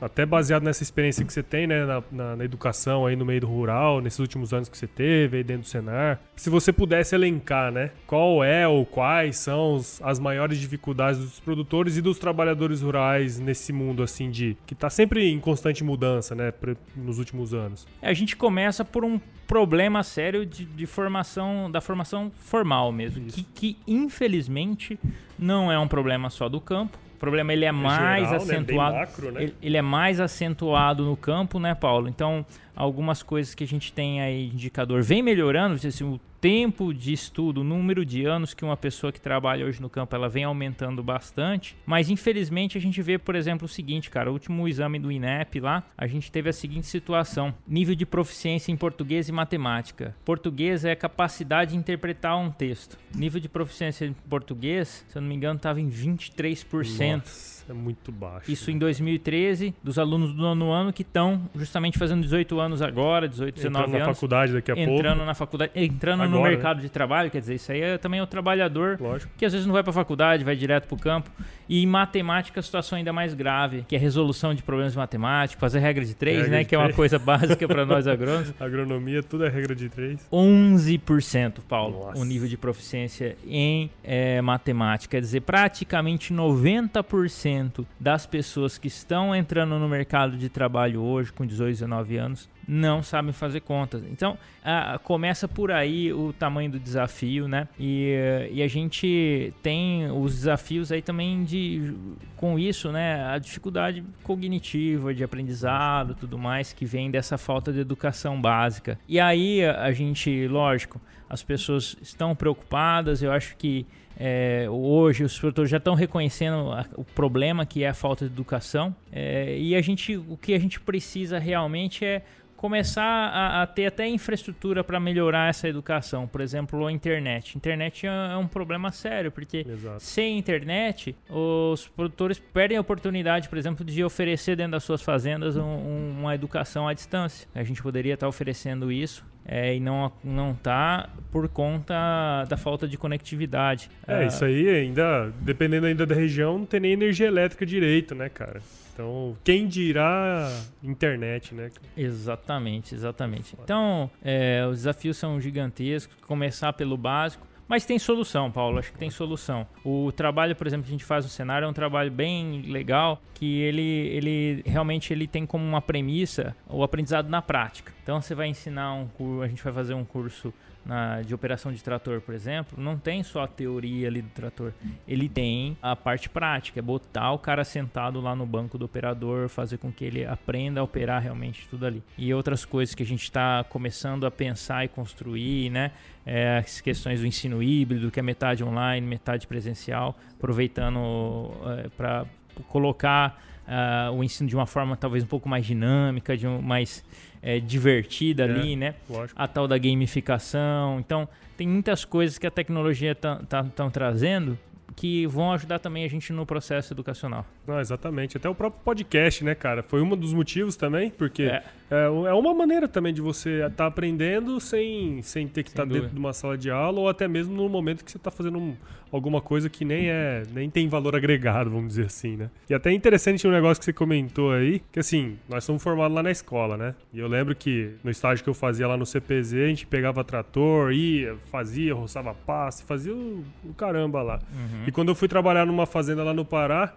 Até 0.00 0.24
baseado 0.24 0.62
nessa 0.62 0.82
experiência 0.82 1.24
que 1.24 1.32
você 1.32 1.42
tem, 1.42 1.66
né, 1.66 1.84
na, 1.84 2.02
na, 2.10 2.36
na, 2.36 2.44
educação 2.44 3.06
aí 3.06 3.14
no 3.14 3.24
meio 3.24 3.42
do 3.42 3.46
rural, 3.46 4.00
nesses 4.00 4.18
últimos 4.18 4.52
anos 4.52 4.68
que 4.68 4.76
você 4.76 4.86
teve 4.86 5.38
aí 5.38 5.44
dentro 5.44 5.62
do 5.62 5.68
Senar, 5.68 6.20
se 6.34 6.48
você 6.48 6.72
pudesse 6.72 7.14
elencar, 7.14 7.70
né, 7.70 7.90
qual 8.06 8.42
é 8.42 8.66
ou 8.66 8.86
quais 8.86 9.36
são 9.36 9.74
os, 9.74 10.00
as 10.02 10.18
maiores 10.18 10.58
dificuldades 10.58 11.20
dos 11.20 11.40
produtores 11.40 11.96
e 11.96 12.02
dos 12.02 12.18
trabalhadores 12.18 12.82
rurais 12.82 13.38
nesse 13.38 13.72
mundo, 13.72 14.02
assim, 14.02 14.30
de 14.30 14.56
que 14.66 14.74
está 14.74 14.88
sempre 14.88 15.30
em 15.30 15.38
constante 15.38 15.84
mudança, 15.84 16.34
né, 16.34 16.52
nos 16.96 17.18
últimos 17.18 17.52
anos? 17.52 17.86
A 18.00 18.12
gente 18.12 18.36
começa 18.36 18.84
por 18.84 19.04
um 19.04 19.20
problema 19.46 20.04
sério 20.04 20.46
de, 20.46 20.64
de 20.64 20.86
formação, 20.86 21.68
da 21.70 21.80
formação 21.80 22.30
formal 22.36 22.92
mesmo, 22.92 23.26
que, 23.26 23.42
que 23.42 23.76
infelizmente 23.86 24.98
não 25.36 25.72
é 25.72 25.78
um 25.78 25.88
problema 25.88 26.30
só 26.30 26.48
do 26.48 26.60
campo, 26.60 26.96
problema 27.20 27.52
ele 27.52 27.64
é, 27.64 27.68
é 27.68 27.72
mais 27.72 28.28
geral, 28.28 28.30
né? 28.30 28.36
acentuado. 28.36 28.94
Né? 28.94 29.00
Macro, 29.00 29.32
né? 29.32 29.42
ele, 29.42 29.54
ele, 29.62 29.76
é 29.76 29.82
mais 29.82 30.18
acentuado 30.18 31.04
no 31.04 31.16
campo, 31.16 31.60
né, 31.60 31.74
Paulo? 31.74 32.08
Então, 32.08 32.44
algumas 32.74 33.22
coisas 33.22 33.54
que 33.54 33.62
a 33.62 33.66
gente 33.66 33.92
tem 33.92 34.20
aí 34.20 34.46
indicador 34.46 35.02
vem 35.02 35.22
melhorando, 35.22 35.74
assim, 35.74 36.04
o 36.04 36.18
tempo 36.40 36.94
de 36.94 37.12
estudo, 37.12 37.60
o 37.60 37.64
número 37.64 38.04
de 38.04 38.24
anos 38.24 38.54
que 38.54 38.64
uma 38.64 38.76
pessoa 38.76 39.12
que 39.12 39.20
trabalha 39.20 39.66
hoje 39.66 39.80
no 39.80 39.90
campo, 39.90 40.16
ela 40.16 40.28
vem 40.28 40.44
aumentando 40.44 41.02
bastante, 41.02 41.76
mas 41.84 42.08
infelizmente 42.08 42.78
a 42.78 42.80
gente 42.80 43.00
vê, 43.02 43.18
por 43.18 43.34
exemplo, 43.34 43.66
o 43.66 43.68
seguinte, 43.68 44.10
cara, 44.10 44.30
o 44.30 44.32
último 44.32 44.66
exame 44.66 44.98
do 44.98 45.12
INEP 45.12 45.60
lá, 45.60 45.84
a 45.96 46.06
gente 46.06 46.32
teve 46.32 46.48
a 46.48 46.52
seguinte 46.52 46.86
situação: 46.86 47.54
nível 47.66 47.94
de 47.94 48.06
proficiência 48.06 48.72
em 48.72 48.76
português 48.76 49.28
e 49.28 49.32
matemática. 49.32 50.14
Português 50.24 50.84
é 50.84 50.92
a 50.92 50.96
capacidade 50.96 51.72
de 51.72 51.76
interpretar 51.76 52.36
um 52.38 52.50
texto. 52.50 52.96
Nível 53.14 53.40
de 53.40 53.48
proficiência 53.48 54.06
em 54.06 54.12
português, 54.12 55.04
se 55.08 55.16
eu 55.16 55.22
não 55.22 55.28
me 55.28 55.34
engano, 55.34 55.56
estava 55.56 55.80
em 55.80 55.90
23%. 55.90 57.16
Nossa. 57.16 57.60
É 57.70 57.72
muito 57.72 58.10
baixo. 58.10 58.50
Isso 58.50 58.68
né? 58.68 58.76
em 58.76 58.78
2013, 58.80 59.74
dos 59.82 59.96
alunos 59.96 60.32
do 60.32 60.42
nono 60.42 60.72
ano 60.72 60.92
que 60.92 61.02
estão 61.02 61.48
justamente 61.54 61.98
fazendo 61.98 62.22
18 62.22 62.58
anos 62.58 62.82
agora, 62.82 63.28
18, 63.28 63.54
19 63.54 63.84
entrando 63.84 63.94
anos. 63.94 64.00
Entrando 64.00 64.06
na 64.08 64.14
faculdade 64.14 64.52
daqui 64.52 64.70
a 64.70 64.74
entrando 64.74 64.86
pouco. 64.88 65.00
Entrando 65.00 65.24
na 65.24 65.34
faculdade, 65.34 65.72
entrando 65.76 66.29
no 66.30 66.42
né? 66.42 66.50
mercado 66.50 66.76
né? 66.76 66.82
de 66.82 66.90
trabalho, 66.90 67.30
quer 67.30 67.40
dizer, 67.40 67.54
isso 67.54 67.70
aí 67.72 67.80
é, 67.80 67.98
também 67.98 68.20
é 68.20 68.22
o 68.22 68.26
trabalhador 68.26 68.98
Lógico. 69.00 69.32
que 69.36 69.44
às 69.44 69.52
vezes 69.52 69.66
não 69.66 69.72
vai 69.72 69.82
para 69.82 69.90
a 69.90 69.94
faculdade, 69.94 70.44
vai 70.44 70.56
direto 70.56 70.86
para 70.86 70.94
o 70.94 70.98
campo. 70.98 71.30
E 71.68 71.82
em 71.82 71.86
matemática 71.86 72.58
a 72.58 72.62
situação 72.62 72.98
ainda 72.98 73.12
mais 73.12 73.32
grave, 73.32 73.84
que 73.86 73.94
é 73.94 73.98
a 73.98 74.00
resolução 74.00 74.54
de 74.54 74.62
problemas 74.62 74.92
de 74.92 74.98
matemática, 74.98 75.60
fazer 75.60 75.78
regra 75.78 76.04
de 76.04 76.14
três, 76.14 76.38
regra 76.38 76.50
né, 76.50 76.58
de 76.58 76.64
que 76.64 76.70
3. 76.70 76.82
é 76.82 76.84
uma 76.84 76.92
coisa 76.92 77.18
básica 77.18 77.68
para 77.68 77.86
nós 77.86 78.06
agrônomos. 78.08 78.52
Agronomia, 78.58 79.22
tudo 79.22 79.44
é 79.44 79.48
regra 79.48 79.74
de 79.74 79.88
três. 79.88 80.26
11%, 80.32 81.60
Paulo, 81.68 82.06
Nossa. 82.06 82.18
o 82.18 82.24
nível 82.24 82.48
de 82.48 82.56
proficiência 82.56 83.36
em 83.46 83.90
é, 84.02 84.40
matemática. 84.40 85.12
Quer 85.12 85.20
dizer, 85.20 85.42
praticamente 85.42 86.34
90% 86.34 87.86
das 87.98 88.26
pessoas 88.26 88.76
que 88.76 88.88
estão 88.88 89.34
entrando 89.34 89.78
no 89.78 89.88
mercado 89.88 90.36
de 90.36 90.48
trabalho 90.48 91.00
hoje, 91.00 91.32
com 91.32 91.46
18, 91.46 91.70
19 91.70 92.16
anos, 92.16 92.48
não 92.66 93.02
sabem 93.02 93.32
fazer 93.32 93.60
contas. 93.60 94.02
Então, 94.10 94.38
a, 94.64 94.98
começa 95.02 95.48
por 95.48 95.72
aí 95.72 96.12
o 96.28 96.32
tamanho 96.32 96.70
do 96.70 96.78
desafio, 96.78 97.48
né? 97.48 97.68
E, 97.78 98.48
e, 98.52 98.62
a 98.62 98.68
gente 98.68 99.52
tem 99.62 100.10
os 100.10 100.34
desafios 100.34 100.92
aí 100.92 101.02
também 101.02 101.44
de, 101.44 101.94
com 102.36 102.58
isso, 102.58 102.90
né? 102.92 103.24
A 103.26 103.38
dificuldade 103.38 104.04
cognitiva, 104.22 105.12
de 105.14 105.24
aprendizado, 105.24 106.14
tudo 106.14 106.38
mais, 106.38 106.72
que 106.72 106.84
vem 106.84 107.10
dessa 107.10 107.36
falta 107.38 107.72
de 107.72 107.80
educação 107.80 108.40
básica. 108.40 108.98
E 109.08 109.18
aí 109.18 109.64
a, 109.64 109.90
gente, 109.92 110.46
lógico, 110.46 111.00
as 111.28 111.42
pessoas 111.42 111.96
estão 112.00 112.34
preocupadas, 112.34 113.22
eu 113.22 113.32
acho 113.32 113.56
que 113.56 113.86
é, 114.16 114.66
hoje 114.68 115.24
os 115.24 115.38
produtores 115.38 115.70
já 115.70 115.78
estão 115.78 115.94
reconhecendo 115.94 116.72
a, 116.72 116.84
o 116.94 117.04
problema 117.04 117.64
que 117.64 117.84
é 117.84 117.88
a 117.88 117.94
falta 117.94 118.26
de 118.26 118.32
educação 118.32 118.94
é, 119.10 119.56
e 119.56 119.74
a 119.74 119.80
gente, 119.80 120.14
o 120.16 120.36
que 120.36 120.52
a 120.52 120.58
gente 120.58 120.78
precisa 120.78 121.38
realmente 121.38 122.04
é 122.04 122.22
começar 122.60 123.02
a, 123.02 123.62
a 123.62 123.66
ter 123.66 123.86
até 123.86 124.06
infraestrutura 124.06 124.84
para 124.84 125.00
melhorar 125.00 125.48
essa 125.48 125.66
educação. 125.66 126.28
Por 126.28 126.42
exemplo, 126.42 126.86
a 126.86 126.92
internet. 126.92 127.56
Internet 127.56 128.06
é, 128.06 128.10
é 128.10 128.36
um 128.36 128.46
problema 128.46 128.92
sério, 128.92 129.32
porque 129.32 129.64
Exato. 129.66 130.02
sem 130.02 130.38
internet, 130.38 131.16
os 131.30 131.88
produtores 131.88 132.38
perdem 132.38 132.76
a 132.76 132.80
oportunidade, 132.82 133.48
por 133.48 133.56
exemplo, 133.56 133.82
de 133.82 134.04
oferecer 134.04 134.56
dentro 134.56 134.72
das 134.72 134.84
suas 134.84 135.00
fazendas 135.00 135.56
um, 135.56 135.62
um, 135.62 136.16
uma 136.20 136.34
educação 136.34 136.86
à 136.86 136.92
distância. 136.92 137.48
A 137.54 137.64
gente 137.64 137.82
poderia 137.82 138.12
estar 138.12 138.28
oferecendo 138.28 138.92
isso 138.92 139.24
é, 139.44 139.74
e 139.74 139.80
não 139.80 140.12
não 140.22 140.54
tá 140.54 141.10
por 141.30 141.48
conta 141.48 142.44
da 142.48 142.56
falta 142.56 142.86
de 142.86 142.96
conectividade. 142.96 143.90
É, 144.06 144.26
isso 144.26 144.44
aí 144.44 144.68
ainda, 144.68 145.32
dependendo 145.40 145.86
ainda 145.86 146.06
da 146.06 146.14
região, 146.14 146.58
não 146.58 146.66
tem 146.66 146.80
nem 146.80 146.92
energia 146.92 147.26
elétrica 147.26 147.64
direito, 147.64 148.14
né, 148.14 148.28
cara? 148.28 148.60
Então, 148.92 149.36
quem 149.42 149.66
dirá 149.66 150.52
internet, 150.82 151.54
né? 151.54 151.70
Exatamente, 151.96 152.94
exatamente. 152.94 153.56
Então, 153.62 154.10
é, 154.22 154.66
os 154.68 154.78
desafios 154.78 155.16
são 155.16 155.40
gigantescos. 155.40 156.14
Começar 156.26 156.72
pelo 156.74 156.98
básico. 156.98 157.46
Mas 157.70 157.84
tem 157.84 158.00
solução, 158.00 158.50
Paulo, 158.50 158.80
acho 158.80 158.92
que 158.92 158.98
tem 158.98 159.10
solução. 159.10 159.64
O 159.84 160.10
trabalho, 160.10 160.56
por 160.56 160.66
exemplo, 160.66 160.82
que 160.82 160.90
a 160.90 160.90
gente 160.90 161.04
faz 161.04 161.24
no 161.24 161.30
cenário 161.30 161.66
é 161.66 161.68
um 161.68 161.72
trabalho 161.72 162.10
bem 162.10 162.62
legal, 162.62 163.22
que 163.32 163.60
ele, 163.60 164.08
ele 164.08 164.62
realmente 164.66 165.12
ele 165.12 165.28
tem 165.28 165.46
como 165.46 165.64
uma 165.64 165.80
premissa 165.80 166.56
o 166.68 166.82
aprendizado 166.82 167.28
na 167.28 167.40
prática. 167.40 167.92
Então 168.02 168.20
você 168.20 168.34
vai 168.34 168.48
ensinar 168.48 168.94
um 168.94 169.06
curso, 169.06 169.42
a 169.42 169.46
gente 169.46 169.62
vai 169.62 169.72
fazer 169.72 169.94
um 169.94 170.04
curso 170.04 170.52
na, 170.84 171.22
de 171.22 171.34
operação 171.34 171.72
de 171.72 171.82
trator, 171.82 172.20
por 172.20 172.34
exemplo, 172.34 172.82
não 172.82 172.96
tem 172.98 173.22
só 173.22 173.42
a 173.42 173.46
teoria 173.46 174.08
ali 174.08 174.22
do 174.22 174.30
trator. 174.30 174.72
Ele 175.06 175.28
tem 175.28 175.76
a 175.82 175.94
parte 175.94 176.28
prática, 176.28 176.78
é 176.78 176.82
botar 176.82 177.32
o 177.32 177.38
cara 177.38 177.64
sentado 177.64 178.20
lá 178.20 178.34
no 178.34 178.46
banco 178.46 178.78
do 178.78 178.84
operador, 178.84 179.48
fazer 179.48 179.78
com 179.78 179.92
que 179.92 180.04
ele 180.04 180.24
aprenda 180.24 180.80
a 180.80 180.84
operar 180.84 181.22
realmente 181.22 181.68
tudo 181.68 181.86
ali. 181.86 182.02
E 182.16 182.32
outras 182.32 182.64
coisas 182.64 182.94
que 182.94 183.02
a 183.02 183.06
gente 183.06 183.22
está 183.22 183.64
começando 183.64 184.26
a 184.26 184.30
pensar 184.30 184.84
e 184.84 184.88
construir, 184.88 185.70
né? 185.70 185.92
É, 186.24 186.58
as 186.58 186.80
questões 186.80 187.20
do 187.20 187.26
ensino 187.26 187.62
híbrido, 187.62 188.10
que 188.10 188.20
é 188.20 188.22
metade 188.22 188.62
online, 188.62 189.06
metade 189.06 189.46
presencial, 189.46 190.16
aproveitando 190.36 191.50
é, 191.66 191.88
para 191.96 192.26
colocar 192.68 193.40
uh, 193.70 194.12
o 194.12 194.24
ensino 194.24 194.48
de 194.48 194.56
uma 194.56 194.66
forma 194.66 194.96
talvez 194.96 195.22
um 195.22 195.26
pouco 195.26 195.48
mais 195.48 195.64
dinâmica, 195.64 196.36
de 196.36 196.46
um, 196.46 196.60
mais 196.60 197.04
é, 197.42 197.58
divertida 197.58 198.44
é, 198.44 198.50
ali, 198.50 198.76
né? 198.76 198.94
Lógico. 199.08 199.40
A 199.40 199.46
tal 199.48 199.66
da 199.66 199.78
gamificação. 199.78 200.98
Então, 201.00 201.28
tem 201.56 201.68
muitas 201.68 202.04
coisas 202.04 202.38
que 202.38 202.46
a 202.46 202.50
tecnologia 202.50 203.12
estão 203.12 203.44
tá, 203.44 203.64
tá, 203.64 203.90
trazendo 203.90 204.58
que 204.96 205.26
vão 205.26 205.52
ajudar 205.52 205.78
também 205.78 206.04
a 206.04 206.08
gente 206.08 206.32
no 206.32 206.44
processo 206.44 206.92
educacional. 206.92 207.46
Não, 207.66 207.80
exatamente. 207.80 208.36
Até 208.36 208.48
o 208.48 208.54
próprio 208.54 208.82
podcast, 208.84 209.42
né, 209.42 209.54
cara? 209.54 209.82
Foi 209.82 210.02
um 210.02 210.16
dos 210.16 210.34
motivos 210.34 210.76
também, 210.76 211.10
porque 211.10 211.44
é, 211.44 211.62
é, 211.90 212.04
é 212.04 212.32
uma 212.34 212.52
maneira 212.52 212.86
também 212.86 213.14
de 213.14 213.20
você 213.20 213.60
estar 213.60 213.70
tá 213.70 213.86
aprendendo 213.86 214.60
sem, 214.60 215.22
sem 215.22 215.48
ter 215.48 215.62
que 215.62 215.70
estar 215.70 215.86
tá 215.86 215.92
dentro 215.92 216.10
de 216.10 216.18
uma 216.18 216.34
sala 216.34 216.58
de 216.58 216.70
aula 216.70 217.00
ou 217.00 217.08
até 217.08 217.26
mesmo 217.26 217.54
no 217.54 217.68
momento 217.68 218.04
que 218.04 218.10
você 218.10 218.18
está 218.18 218.30
fazendo 218.30 218.58
um, 218.58 218.76
alguma 219.12 219.40
coisa 219.40 219.68
que 219.68 219.84
nem 219.84 220.08
é 220.08 220.42
nem 220.52 220.70
tem 220.70 220.88
valor 220.88 221.16
agregado, 221.16 221.70
vamos 221.70 221.88
dizer 221.88 222.06
assim, 222.06 222.36
né? 222.36 222.50
E 222.68 222.74
até 222.74 222.92
interessante 222.92 223.46
um 223.46 223.50
negócio 223.50 223.78
que 223.80 223.84
você 223.84 223.92
comentou 223.92 224.52
aí, 224.52 224.82
que 224.92 225.00
assim, 225.00 225.38
nós 225.48 225.64
somos 225.64 225.82
formados 225.82 226.14
lá 226.14 226.22
na 226.22 226.30
escola, 226.30 226.76
né? 226.76 226.94
E 227.12 227.18
eu 227.18 227.28
lembro 227.28 227.54
que 227.54 227.92
no 228.02 228.10
estágio 228.10 228.42
que 228.42 228.50
eu 228.50 228.54
fazia 228.54 228.86
lá 228.86 228.96
no 228.96 229.06
CPZ, 229.06 229.54
a 229.54 229.66
gente 229.68 229.86
pegava 229.86 230.22
trator, 230.24 230.92
ia, 230.92 231.36
fazia, 231.50 231.94
roçava 231.94 232.34
passe, 232.34 232.84
fazia 232.84 233.14
o, 233.14 233.44
o 233.64 233.74
caramba 233.74 234.22
lá. 234.22 234.40
Uhum. 234.52 234.84
E 234.86 234.92
quando 234.92 235.08
eu 235.08 235.14
fui 235.14 235.28
trabalhar 235.28 235.66
numa 235.66 235.86
fazenda 235.86 236.22
lá 236.22 236.34
no 236.34 236.44
Pará, 236.44 236.94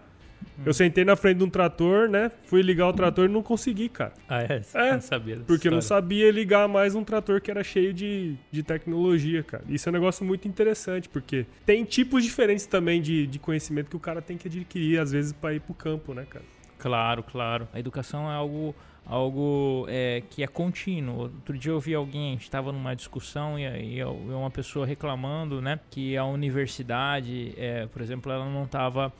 eu 0.64 0.72
sentei 0.72 1.04
na 1.04 1.16
frente 1.16 1.38
de 1.38 1.44
um 1.44 1.50
trator, 1.50 2.08
né? 2.08 2.30
Fui 2.44 2.62
ligar 2.62 2.88
o 2.88 2.92
trator 2.92 3.28
e 3.28 3.32
não 3.32 3.42
consegui, 3.42 3.88
cara. 3.88 4.12
Ah, 4.28 4.42
é? 4.42 4.62
é 4.74 4.92
não 4.92 5.00
sabia. 5.00 5.36
Porque 5.36 5.52
história. 5.54 5.68
eu 5.68 5.72
não 5.72 5.82
sabia 5.82 6.30
ligar 6.30 6.68
mais 6.68 6.94
um 6.94 7.02
trator 7.02 7.40
que 7.40 7.50
era 7.50 7.64
cheio 7.64 7.92
de, 7.92 8.36
de 8.50 8.62
tecnologia, 8.62 9.42
cara. 9.42 9.64
Isso 9.68 9.88
é 9.88 9.90
um 9.90 9.92
negócio 9.92 10.24
muito 10.24 10.46
interessante, 10.46 11.08
porque 11.08 11.46
tem 11.66 11.84
tipos 11.84 12.22
diferentes 12.22 12.66
também 12.66 13.02
de, 13.02 13.26
de 13.26 13.38
conhecimento 13.38 13.90
que 13.90 13.96
o 13.96 14.00
cara 14.00 14.22
tem 14.22 14.36
que 14.36 14.46
adquirir, 14.48 15.00
às 15.00 15.10
vezes, 15.12 15.32
para 15.32 15.54
ir 15.54 15.60
pro 15.60 15.74
campo, 15.74 16.14
né, 16.14 16.24
cara? 16.28 16.44
Claro, 16.78 17.22
claro. 17.22 17.68
A 17.72 17.80
educação 17.80 18.30
é 18.30 18.34
algo 18.34 18.74
algo 19.06 19.86
é, 19.88 20.22
que 20.30 20.42
é 20.42 20.46
contínuo. 20.46 21.22
Outro 21.22 21.58
dia 21.58 21.72
eu 21.72 21.80
vi 21.80 21.94
alguém, 21.94 22.34
estava 22.34 22.72
numa 22.72 22.94
discussão 22.94 23.58
e, 23.58 23.98
e, 23.98 24.04
uma 24.04 24.50
pessoa 24.50 24.86
reclamando, 24.86 25.60
né, 25.60 25.78
que 25.90 26.16
a 26.16 26.24
universidade, 26.24 27.54
é, 27.56 27.86
por 27.86 28.00
exemplo, 28.00 28.32
ela 28.32 28.48
não 28.48 28.64
estava 28.64 29.12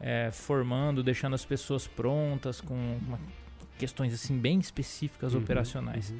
é, 0.00 0.30
formando, 0.32 1.02
deixando 1.02 1.34
as 1.34 1.44
pessoas 1.44 1.86
prontas 1.86 2.60
com 2.60 2.74
uma, 2.74 3.18
questões 3.78 4.12
assim 4.12 4.38
bem 4.38 4.58
específicas 4.58 5.34
uhum, 5.34 5.40
operacionais. 5.40 6.10
Uhum. 6.10 6.18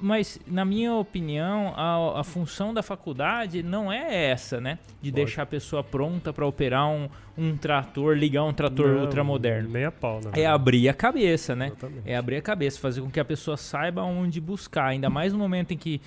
Mas, 0.00 0.40
na 0.44 0.64
minha 0.64 0.92
opinião, 0.94 1.72
a, 1.76 2.20
a, 2.20 2.24
função 2.24 2.74
da 2.74 2.82
faculdade 2.82 3.62
não 3.62 3.92
é 3.92 4.30
essa, 4.30 4.60
né? 4.60 4.78
De 5.00 5.10
Pode. 5.10 5.24
deixar 5.24 5.42
a 5.42 5.46
pessoa 5.46 5.84
pronta 5.84 6.32
para 6.32 6.44
operar 6.44 6.88
um, 6.88 7.08
um 7.38 7.56
trator, 7.56 8.16
ligar 8.16 8.42
um 8.42 8.52
trator 8.52 8.88
não, 8.88 9.02
ultramoderno. 9.02 9.68
Nem 9.70 9.84
a 9.84 9.92
pau, 9.92 10.20
né? 10.20 10.32
É 10.34 10.46
abrir 10.46 10.88
a 10.88 10.94
cabeça, 10.94 11.54
né? 11.54 11.66
Exatamente. 11.66 12.02
É 12.04 12.16
abrir 12.16 12.36
a 12.36 12.42
cabeça, 12.42 12.80
fazer 12.80 13.02
com 13.02 13.10
que 13.10 13.20
a 13.20 13.24
pessoa 13.24 13.56
saiba 13.56 14.02
onde 14.02 14.40
buscar. 14.40 14.86
Ainda 14.86 15.08
mais 15.08 15.32
no 15.32 15.38
momento 15.38 15.72
em 15.72 15.76
que 15.76 16.00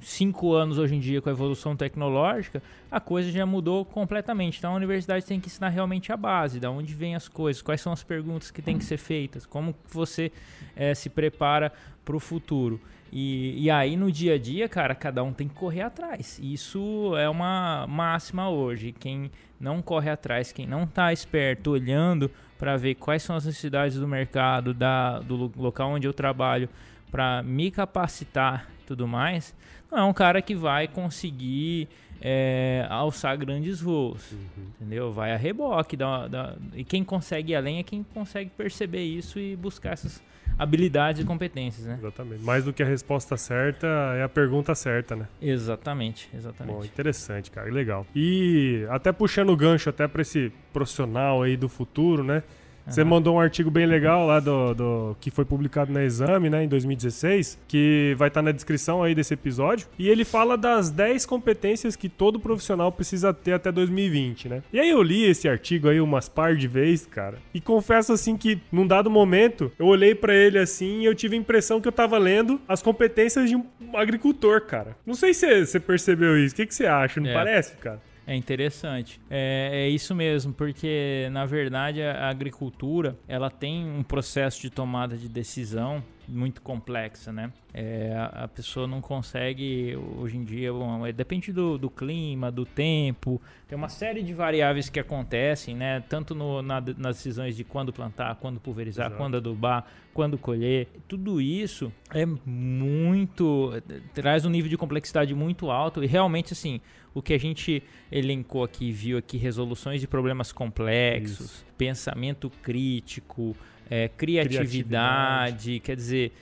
cinco 0.00 0.52
anos 0.52 0.78
hoje 0.78 0.94
em 0.94 1.00
dia 1.00 1.20
com 1.20 1.28
a 1.28 1.32
evolução 1.32 1.76
tecnológica, 1.76 2.62
a 2.90 3.00
coisa 3.00 3.30
já 3.30 3.46
mudou 3.46 3.84
completamente. 3.84 4.58
Então 4.58 4.72
a 4.72 4.76
universidade 4.76 5.24
tem 5.24 5.40
que 5.40 5.48
ensinar 5.48 5.70
realmente 5.70 6.12
a 6.12 6.16
base, 6.16 6.60
da 6.60 6.70
onde 6.70 6.94
vêm 6.94 7.14
as 7.14 7.28
coisas, 7.28 7.62
quais 7.62 7.80
são 7.80 7.92
as 7.92 8.02
perguntas 8.02 8.50
que 8.50 8.62
têm 8.62 8.78
que 8.78 8.84
ser 8.84 8.98
feitas, 8.98 9.46
como 9.46 9.74
você 9.90 10.30
é, 10.74 10.94
se 10.94 11.08
prepara 11.08 11.72
para 12.04 12.16
o 12.16 12.20
futuro. 12.20 12.80
E, 13.12 13.64
e 13.64 13.70
aí 13.70 13.96
no 13.96 14.10
dia 14.10 14.34
a 14.34 14.38
dia, 14.38 14.68
cara, 14.68 14.94
cada 14.94 15.22
um 15.22 15.32
tem 15.32 15.48
que 15.48 15.54
correr 15.54 15.82
atrás. 15.82 16.38
Isso 16.42 17.16
é 17.16 17.28
uma 17.28 17.86
máxima 17.88 18.50
hoje. 18.50 18.92
Quem 18.92 19.30
não 19.58 19.80
corre 19.80 20.10
atrás, 20.10 20.52
quem 20.52 20.66
não 20.66 20.84
está 20.84 21.12
esperto, 21.12 21.70
olhando 21.70 22.30
para 22.58 22.76
ver 22.76 22.94
quais 22.94 23.22
são 23.22 23.36
as 23.36 23.44
necessidades 23.44 23.98
do 23.98 24.08
mercado, 24.08 24.72
da, 24.74 25.18
do 25.20 25.52
local 25.56 25.90
onde 25.90 26.06
eu 26.06 26.12
trabalho, 26.12 26.68
para 27.10 27.42
me 27.42 27.70
capacitar 27.70 28.68
tudo 28.86 29.06
mais, 29.06 29.54
não 29.90 29.98
é 29.98 30.04
um 30.04 30.12
cara 30.12 30.40
que 30.40 30.54
vai 30.54 30.86
conseguir 30.86 31.88
é, 32.20 32.86
alçar 32.88 33.36
grandes 33.36 33.80
voos, 33.80 34.32
uhum. 34.32 34.64
entendeu? 34.76 35.12
Vai 35.12 35.32
a 35.32 35.36
reboque. 35.36 35.96
Da, 35.96 36.28
da, 36.28 36.56
e 36.74 36.84
quem 36.84 37.04
consegue 37.04 37.52
ir 37.52 37.56
além 37.56 37.78
é 37.78 37.82
quem 37.82 38.02
consegue 38.14 38.50
perceber 38.50 39.02
isso 39.02 39.38
e 39.38 39.56
buscar 39.56 39.92
essas 39.92 40.22
habilidades 40.58 41.22
e 41.22 41.24
competências, 41.24 41.86
né? 41.86 41.96
Exatamente. 41.98 42.42
Mais 42.42 42.64
do 42.64 42.72
que 42.72 42.82
a 42.82 42.86
resposta 42.86 43.36
certa 43.36 43.86
é 44.16 44.22
a 44.22 44.28
pergunta 44.28 44.74
certa, 44.74 45.14
né? 45.14 45.28
Exatamente, 45.40 46.30
exatamente. 46.34 46.76
Bom, 46.76 46.84
interessante, 46.84 47.50
cara, 47.50 47.70
legal. 47.70 48.06
E 48.14 48.86
até 48.88 49.12
puxando 49.12 49.50
o 49.50 49.56
gancho 49.56 49.90
até 49.90 50.08
para 50.08 50.22
esse 50.22 50.50
profissional 50.72 51.42
aí 51.42 51.56
do 51.56 51.68
futuro, 51.68 52.24
né? 52.24 52.42
Você 52.86 53.02
uhum. 53.02 53.08
mandou 53.08 53.36
um 53.36 53.40
artigo 53.40 53.70
bem 53.70 53.86
legal 53.86 54.26
lá 54.26 54.40
do, 54.40 54.74
do, 54.74 55.16
que 55.20 55.30
foi 55.30 55.44
publicado 55.44 55.92
na 55.92 56.04
Exame, 56.04 56.48
né, 56.48 56.64
em 56.64 56.68
2016, 56.68 57.58
que 57.66 58.14
vai 58.16 58.28
estar 58.28 58.40
tá 58.40 58.44
na 58.44 58.52
descrição 58.52 59.02
aí 59.02 59.14
desse 59.14 59.34
episódio. 59.34 59.88
E 59.98 60.08
ele 60.08 60.24
fala 60.24 60.56
das 60.56 60.90
10 60.90 61.26
competências 61.26 61.96
que 61.96 62.08
todo 62.08 62.38
profissional 62.38 62.92
precisa 62.92 63.32
ter 63.34 63.52
até 63.52 63.72
2020, 63.72 64.48
né? 64.48 64.62
E 64.72 64.78
aí 64.78 64.90
eu 64.90 65.02
li 65.02 65.24
esse 65.24 65.48
artigo 65.48 65.88
aí 65.88 66.00
umas 66.00 66.28
par 66.28 66.54
de 66.54 66.68
vezes, 66.68 67.06
cara. 67.06 67.38
E 67.52 67.60
confesso 67.60 68.12
assim 68.12 68.36
que 68.36 68.60
num 68.70 68.86
dado 68.86 69.10
momento 69.10 69.72
eu 69.78 69.86
olhei 69.86 70.14
para 70.14 70.34
ele 70.34 70.58
assim 70.58 71.00
e 71.00 71.04
eu 71.04 71.14
tive 71.14 71.36
a 71.36 71.38
impressão 71.38 71.80
que 71.80 71.88
eu 71.88 71.92
tava 71.92 72.16
lendo 72.18 72.60
as 72.68 72.82
competências 72.82 73.48
de 73.48 73.56
um 73.56 73.64
agricultor, 73.94 74.62
cara. 74.62 74.96
Não 75.04 75.14
sei 75.14 75.34
se 75.34 75.66
você 75.66 75.80
percebeu 75.80 76.38
isso. 76.38 76.54
O 76.54 76.56
que, 76.56 76.66
que 76.66 76.74
você 76.74 76.86
acha? 76.86 77.20
Não 77.20 77.30
é. 77.30 77.34
parece, 77.34 77.76
cara? 77.76 78.00
É 78.26 78.34
interessante. 78.34 79.20
É, 79.30 79.70
é, 79.72 79.88
isso 79.88 80.14
mesmo, 80.14 80.52
porque 80.52 81.28
na 81.30 81.46
verdade 81.46 82.02
a 82.02 82.28
agricultura 82.28 83.16
ela 83.28 83.48
tem 83.48 83.88
um 83.88 84.02
processo 84.02 84.60
de 84.60 84.68
tomada 84.68 85.16
de 85.16 85.28
decisão 85.28 86.02
muito 86.28 86.60
complexa, 86.62 87.32
né? 87.32 87.52
É, 87.72 88.14
a, 88.32 88.48
pessoa 88.48 88.86
não 88.86 89.00
consegue, 89.00 89.96
hoje 90.18 90.36
em 90.36 90.44
dia, 90.44 90.72
bom, 90.72 91.06
é, 91.06 91.12
depende 91.12 91.52
do, 91.52 91.76
do, 91.76 91.90
clima, 91.90 92.50
do 92.50 92.64
tempo, 92.64 93.40
tem 93.68 93.76
uma 93.76 93.88
série 93.88 94.22
de 94.22 94.32
variáveis 94.32 94.88
que 94.88 94.98
acontecem, 94.98 95.76
né? 95.76 96.00
Tanto 96.08 96.34
no, 96.34 96.62
na, 96.62 96.80
nas 96.80 97.16
decisões 97.16 97.56
de 97.56 97.64
quando 97.64 97.92
plantar, 97.92 98.34
quando 98.36 98.58
pulverizar, 98.58 99.06
Exato. 99.06 99.20
quando 99.20 99.36
adubar, 99.36 99.86
quando 100.14 100.38
colher. 100.38 100.88
Tudo 101.06 101.40
isso 101.40 101.92
é 102.10 102.24
muito. 102.24 103.72
traz 104.14 104.44
um 104.44 104.50
nível 104.50 104.70
de 104.70 104.76
complexidade 104.76 105.34
muito 105.34 105.70
alto 105.70 106.02
e 106.02 106.06
realmente, 106.06 106.52
assim, 106.52 106.80
o 107.12 107.22
que 107.22 107.32
a 107.32 107.38
gente 107.38 107.82
elencou 108.12 108.62
aqui, 108.62 108.92
viu 108.92 109.18
aqui, 109.18 109.36
resoluções 109.36 110.00
de 110.00 110.06
problemas 110.06 110.52
complexos, 110.52 111.40
Isso. 111.40 111.66
pensamento 111.76 112.50
crítico, 112.62 113.56
é, 113.90 114.08
criatividade, 114.08 114.56
criatividade, 114.56 115.80
quer 115.80 115.96
dizer, 115.96 116.32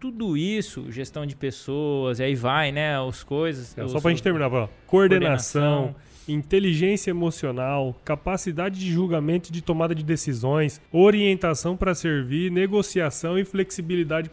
tudo 0.00 0.36
isso, 0.36 0.90
gestão 0.90 1.24
de 1.24 1.34
pessoas, 1.34 2.18
e 2.18 2.24
aí 2.24 2.34
vai, 2.34 2.72
né, 2.72 2.98
as 3.00 3.22
coisas. 3.22 3.76
É, 3.76 3.86
só 3.88 4.00
para 4.00 4.10
a 4.10 4.12
gente 4.12 4.22
terminar, 4.22 4.50
coordenação, 4.50 4.68
coordenação 4.86 5.94
inteligência 6.28 7.10
emocional, 7.10 7.94
capacidade 8.04 8.78
de 8.78 8.90
julgamento 8.90 9.50
e 9.50 9.52
de 9.52 9.62
tomada 9.62 9.94
de 9.94 10.02
decisões, 10.02 10.80
orientação 10.92 11.76
para 11.76 11.94
servir, 11.94 12.50
negociação 12.50 13.38
e 13.38 13.44
flexibilidade 13.44 14.30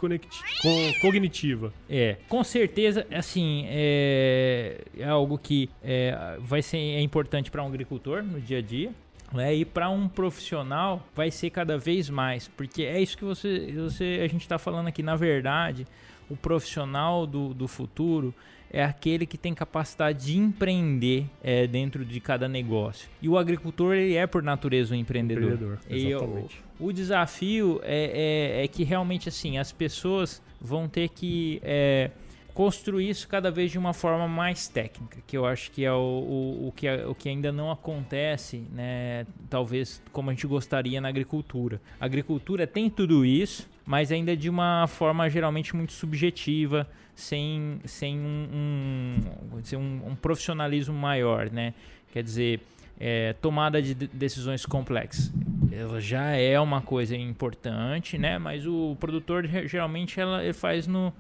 cognitiva. 1.02 1.74
É, 1.90 2.18
com 2.28 2.44
certeza, 2.44 3.06
assim, 3.12 3.66
é, 3.68 4.82
é 4.98 5.08
algo 5.08 5.38
que 5.38 5.70
é, 5.84 6.38
vai 6.40 6.62
ser 6.62 6.78
é 6.78 7.02
importante 7.02 7.52
para 7.52 7.64
um 7.64 7.68
agricultor 7.68 8.24
no 8.24 8.40
dia 8.40 8.60
a 8.60 8.62
dia. 8.62 8.92
Né? 9.32 9.56
E 9.56 9.66
para 9.66 9.90
um 9.90 10.08
profissional 10.08 11.06
vai 11.16 11.32
ser 11.32 11.50
cada 11.50 11.78
vez 11.78 12.10
mais, 12.10 12.48
porque 12.50 12.84
é 12.84 13.00
isso 13.02 13.18
que 13.18 13.24
você, 13.24 13.72
você 13.72 14.22
a 14.24 14.28
gente 14.28 14.42
está 14.42 14.60
falando 14.60 14.88
aqui. 14.88 15.02
Na 15.02 15.16
verdade, 15.16 15.88
o 16.30 16.36
profissional 16.36 17.26
do, 17.26 17.54
do 17.54 17.68
futuro 17.68 18.34
é 18.74 18.84
aquele 18.84 19.26
que 19.26 19.38
tem 19.38 19.54
capacidade 19.54 20.28
de 20.28 20.38
empreender 20.38 21.26
é, 21.44 21.68
dentro 21.68 22.06
de 22.06 22.20
cada 22.22 22.48
negócio. 22.48 23.10
E 23.22 23.28
o 23.28 23.38
agricultor 23.38 23.94
ele 23.96 24.16
é 24.16 24.26
por 24.26 24.42
natureza 24.42 24.96
um 24.96 24.98
empreendedor. 24.98 25.54
empreendedor 25.54 25.80
exatamente. 25.90 26.64
O, 26.80 26.88
o, 26.88 26.94
desafio 26.94 27.82
é, 27.84 28.60
é, 28.62 28.64
é, 28.64 28.68
que 28.68 28.84
realmente 28.84 29.28
assim 29.28 29.58
as 29.58 29.74
pessoas 29.74 30.42
vão 30.60 30.88
ter 30.88 31.10
que 31.10 31.60
é, 31.64 32.12
construir 32.54 33.10
isso 33.10 33.28
cada 33.28 33.50
vez 33.50 33.72
de 33.72 33.78
uma 33.78 33.94
forma 33.94 34.28
mais 34.28 34.68
técnica, 34.68 35.20
que 35.26 35.38
eu 35.38 35.46
acho 35.46 35.72
que 35.72 35.86
é 35.86 35.92
o, 35.92 35.96
o, 35.96 36.68
o, 36.68 36.72
que, 36.72 36.90
o 36.90 37.16
que 37.16 37.30
ainda 37.30 37.52
não 37.52 37.72
acontece, 37.72 38.64
né? 38.74 39.26
Talvez 39.50 40.02
como 40.12 40.30
a 40.30 40.34
gente 40.34 40.48
gostaria 40.48 41.00
na 41.00 41.08
agricultura. 41.08 41.82
A 42.00 42.06
agricultura 42.06 42.68
tem 42.68 42.90
tudo 42.90 43.26
isso, 43.26 43.70
mas 43.86 44.12
ainda 44.12 44.36
de 44.36 44.50
uma 44.50 44.86
forma 44.88 45.30
geralmente 45.30 45.76
muito 45.76 45.94
subjetiva 45.94 46.88
sem, 47.16 47.80
sem 47.86 48.20
um, 48.20 48.48
um, 48.54 49.78
um, 49.78 50.12
um 50.12 50.16
profissionalismo 50.16 50.96
maior, 50.96 51.50
né? 51.50 51.74
Quer 52.12 52.24
dizer, 52.24 52.60
é, 53.00 53.34
tomada 53.34 53.82
de 53.82 53.96
decisões 53.96 54.66
complexas. 54.66 55.32
Ela 55.72 56.00
já 56.00 56.32
é 56.36 56.60
uma 56.60 56.82
coisa 56.82 57.16
importante, 57.16 58.18
né? 58.18 58.38
Mas 58.38 58.68
o 58.68 58.96
produtor 59.00 59.48
geralmente 59.66 60.20
ela, 60.20 60.44
ele 60.44 60.54
faz 60.54 60.86
no 60.86 61.14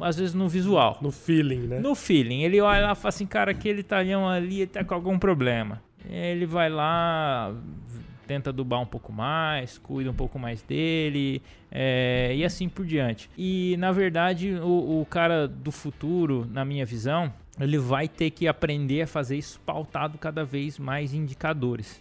às 0.00 0.16
vezes 0.18 0.34
no 0.34 0.48
visual. 0.48 0.98
No 1.00 1.10
feeling, 1.10 1.66
né? 1.66 1.78
No 1.80 1.94
feeling. 1.94 2.42
Ele 2.42 2.60
olha 2.60 2.86
lá 2.86 2.92
e 2.92 2.96
fala 2.96 3.08
assim, 3.08 3.26
cara, 3.26 3.50
aquele 3.50 3.82
talhão 3.82 4.28
ali 4.28 4.66
tá 4.66 4.84
com 4.84 4.94
algum 4.94 5.18
problema. 5.18 5.82
Ele 6.08 6.46
vai 6.46 6.70
lá, 6.70 7.54
tenta 8.26 8.50
adubar 8.50 8.80
um 8.80 8.86
pouco 8.86 9.12
mais, 9.12 9.76
cuida 9.78 10.10
um 10.10 10.14
pouco 10.14 10.38
mais 10.38 10.62
dele 10.62 11.42
é, 11.70 12.32
e 12.34 12.44
assim 12.44 12.68
por 12.68 12.86
diante. 12.86 13.28
E 13.36 13.76
na 13.78 13.92
verdade, 13.92 14.54
o, 14.54 15.00
o 15.00 15.06
cara 15.06 15.46
do 15.46 15.72
futuro, 15.72 16.46
na 16.50 16.64
minha 16.64 16.86
visão, 16.86 17.32
ele 17.58 17.78
vai 17.78 18.08
ter 18.08 18.30
que 18.30 18.48
aprender 18.48 19.02
a 19.02 19.06
fazer 19.06 19.36
isso 19.36 19.60
pautado 19.60 20.16
cada 20.16 20.44
vez 20.44 20.78
mais 20.78 21.12
indicadores. 21.12 22.00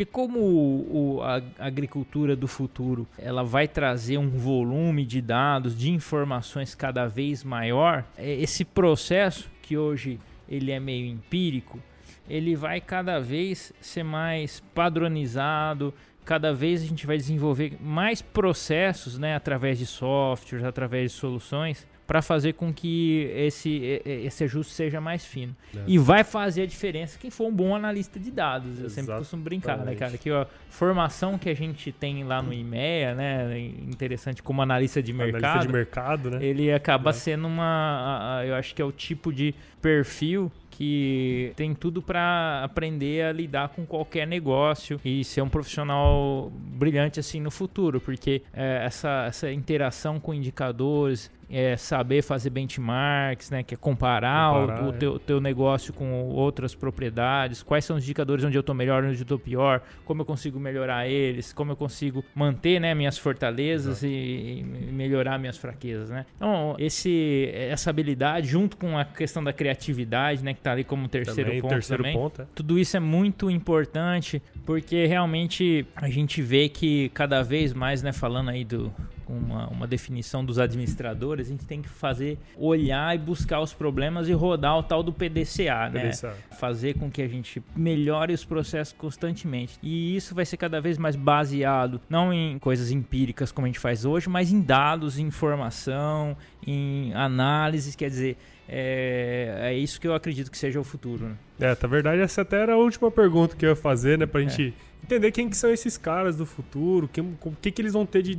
Porque 0.00 0.12
como 0.12 0.38
o, 0.38 1.16
o, 1.18 1.22
a 1.22 1.42
agricultura 1.58 2.34
do 2.34 2.48
futuro 2.48 3.06
ela 3.18 3.44
vai 3.44 3.68
trazer 3.68 4.16
um 4.16 4.30
volume 4.30 5.04
de 5.04 5.20
dados, 5.20 5.76
de 5.76 5.90
informações 5.90 6.74
cada 6.74 7.06
vez 7.06 7.44
maior, 7.44 8.06
é, 8.16 8.32
esse 8.32 8.64
processo 8.64 9.50
que 9.60 9.76
hoje 9.76 10.18
ele 10.48 10.72
é 10.72 10.80
meio 10.80 11.04
empírico, 11.04 11.78
ele 12.26 12.56
vai 12.56 12.80
cada 12.80 13.20
vez 13.20 13.74
ser 13.78 14.02
mais 14.02 14.60
padronizado, 14.74 15.92
cada 16.24 16.50
vez 16.50 16.82
a 16.82 16.86
gente 16.86 17.06
vai 17.06 17.18
desenvolver 17.18 17.76
mais 17.78 18.22
processos, 18.22 19.18
né, 19.18 19.34
através 19.34 19.78
de 19.78 19.84
softwares, 19.84 20.64
através 20.64 21.12
de 21.12 21.18
soluções, 21.18 21.86
para 22.10 22.20
fazer 22.20 22.54
com 22.54 22.74
que 22.74 23.30
esse, 23.36 24.02
esse 24.04 24.42
ajuste 24.42 24.72
seja 24.72 25.00
mais 25.00 25.24
fino. 25.24 25.54
É. 25.72 25.78
E 25.86 25.96
vai 25.96 26.24
fazer 26.24 26.62
a 26.62 26.66
diferença 26.66 27.16
quem 27.16 27.30
for 27.30 27.46
um 27.46 27.54
bom 27.54 27.72
analista 27.72 28.18
de 28.18 28.32
dados. 28.32 28.80
Eu 28.80 28.86
Exatamente. 28.86 28.94
sempre 28.94 29.14
costumo 29.14 29.42
brincar, 29.44 29.78
né, 29.78 29.94
cara? 29.94 30.18
Que 30.18 30.28
a 30.28 30.44
formação 30.68 31.38
que 31.38 31.48
a 31.48 31.54
gente 31.54 31.92
tem 31.92 32.24
lá 32.24 32.42
no 32.42 32.52
IMEA, 32.52 33.14
né? 33.14 33.60
Interessante 33.60 34.42
como 34.42 34.60
analista 34.60 35.00
de 35.00 35.12
mercado. 35.12 35.44
Analista 35.44 35.66
de 35.68 35.72
mercado, 35.72 36.30
né? 36.32 36.44
Ele 36.44 36.72
acaba 36.72 37.10
é. 37.10 37.12
sendo 37.12 37.46
uma. 37.46 38.42
Eu 38.44 38.56
acho 38.56 38.74
que 38.74 38.82
é 38.82 38.84
o 38.84 38.90
tipo 38.90 39.32
de 39.32 39.54
perfil 39.80 40.50
que 40.80 41.52
tem 41.56 41.74
tudo 41.74 42.00
para 42.00 42.62
aprender 42.64 43.26
a 43.26 43.32
lidar 43.32 43.68
com 43.68 43.84
qualquer 43.84 44.26
negócio 44.26 44.98
e 45.04 45.22
ser 45.22 45.42
um 45.42 45.48
profissional 45.48 46.50
brilhante 46.54 47.20
assim 47.20 47.38
no 47.38 47.50
futuro, 47.50 48.00
porque 48.00 48.40
é, 48.50 48.86
essa, 48.86 49.26
essa 49.28 49.52
interação 49.52 50.18
com 50.18 50.32
indicadores, 50.32 51.30
é 51.50 51.76
saber 51.76 52.22
fazer 52.22 52.48
benchmarks, 52.50 53.50
né, 53.50 53.62
que 53.62 53.74
é 53.74 53.76
comparar, 53.76 54.52
comparar 54.52 54.84
o, 54.84 54.86
o 54.86 54.90
é. 54.90 54.92
teu, 54.92 55.18
teu, 55.18 55.40
negócio 55.40 55.92
com 55.92 56.28
outras 56.28 56.74
propriedades, 56.74 57.62
quais 57.62 57.84
são 57.84 57.96
os 57.96 58.04
indicadores 58.04 58.44
onde 58.44 58.56
eu 58.56 58.60
estou 58.60 58.74
melhor, 58.74 59.02
onde 59.02 59.18
eu 59.18 59.22
estou 59.22 59.38
pior, 59.38 59.82
como 60.04 60.22
eu 60.22 60.24
consigo 60.24 60.60
melhorar 60.60 61.08
eles, 61.08 61.52
como 61.52 61.72
eu 61.72 61.76
consigo 61.76 62.24
manter, 62.34 62.80
né, 62.80 62.94
minhas 62.94 63.18
fortalezas 63.18 64.04
e, 64.04 64.08
e, 64.08 64.92
melhorar 64.92 65.38
minhas 65.38 65.56
fraquezas, 65.56 66.08
né? 66.08 66.24
Então, 66.36 66.76
esse, 66.78 67.50
essa 67.52 67.90
habilidade 67.90 68.46
junto 68.46 68.76
com 68.76 68.96
a 68.96 69.04
questão 69.04 69.42
da 69.42 69.52
criatividade, 69.52 70.44
né, 70.44 70.54
que 70.54 70.60
está 70.70 70.72
ali 70.72 70.84
como 70.84 71.08
terceiro 71.08 71.48
também, 71.48 71.60
ponto 71.60 71.70
terceiro 71.70 72.02
também, 72.02 72.16
ponto, 72.16 72.42
é. 72.42 72.46
tudo 72.54 72.78
isso 72.78 72.96
é 72.96 73.00
muito 73.00 73.50
importante 73.50 74.42
porque 74.64 75.06
realmente 75.06 75.86
a 75.96 76.08
gente 76.08 76.40
vê 76.40 76.68
que 76.68 77.08
cada 77.10 77.42
vez 77.42 77.72
mais, 77.72 78.02
né, 78.02 78.12
falando 78.12 78.50
aí 78.50 78.64
do 78.64 78.92
uma, 79.30 79.68
uma 79.68 79.86
definição 79.86 80.44
dos 80.44 80.58
administradores, 80.58 81.46
a 81.46 81.50
gente 81.50 81.64
tem 81.64 81.80
que 81.80 81.88
fazer, 81.88 82.38
olhar 82.56 83.14
e 83.14 83.18
buscar 83.18 83.60
os 83.60 83.72
problemas 83.72 84.28
e 84.28 84.32
rodar 84.32 84.76
o 84.78 84.82
tal 84.82 85.02
do 85.02 85.12
PDCA, 85.12 85.88
né? 85.92 86.08
PDCA. 86.08 86.34
Fazer 86.58 86.94
com 86.94 87.10
que 87.10 87.22
a 87.22 87.28
gente 87.28 87.62
melhore 87.74 88.32
os 88.32 88.44
processos 88.44 88.92
constantemente. 88.92 89.78
E 89.82 90.16
isso 90.16 90.34
vai 90.34 90.44
ser 90.44 90.56
cada 90.56 90.80
vez 90.80 90.98
mais 90.98 91.16
baseado, 91.16 92.00
não 92.08 92.32
em 92.32 92.58
coisas 92.58 92.90
empíricas 92.90 93.52
como 93.52 93.66
a 93.66 93.68
gente 93.68 93.78
faz 93.78 94.04
hoje, 94.04 94.28
mas 94.28 94.52
em 94.52 94.60
dados, 94.60 95.18
em 95.18 95.26
informação, 95.26 96.36
em 96.66 97.12
análises, 97.14 97.94
quer 97.94 98.08
dizer, 98.08 98.36
é, 98.68 99.58
é 99.62 99.74
isso 99.74 100.00
que 100.00 100.06
eu 100.06 100.14
acredito 100.14 100.50
que 100.50 100.56
seja 100.56 100.78
o 100.78 100.84
futuro. 100.84 101.26
Né? 101.26 101.36
É, 101.60 101.76
na 101.80 101.88
verdade, 101.88 102.22
essa 102.22 102.42
até 102.42 102.62
era 102.62 102.74
a 102.74 102.76
última 102.76 103.10
pergunta 103.10 103.56
que 103.56 103.66
eu 103.66 103.70
ia 103.70 103.76
fazer, 103.76 104.16
né? 104.16 104.26
Pra 104.26 104.40
gente 104.40 104.68
é. 104.68 105.04
entender 105.04 105.32
quem 105.32 105.48
que 105.48 105.56
são 105.56 105.70
esses 105.70 105.98
caras 105.98 106.36
do 106.36 106.46
futuro, 106.46 107.10
o 107.44 107.52
que, 107.60 107.70
que 107.72 107.82
eles 107.82 107.92
vão 107.92 108.06
ter 108.06 108.22
de 108.22 108.38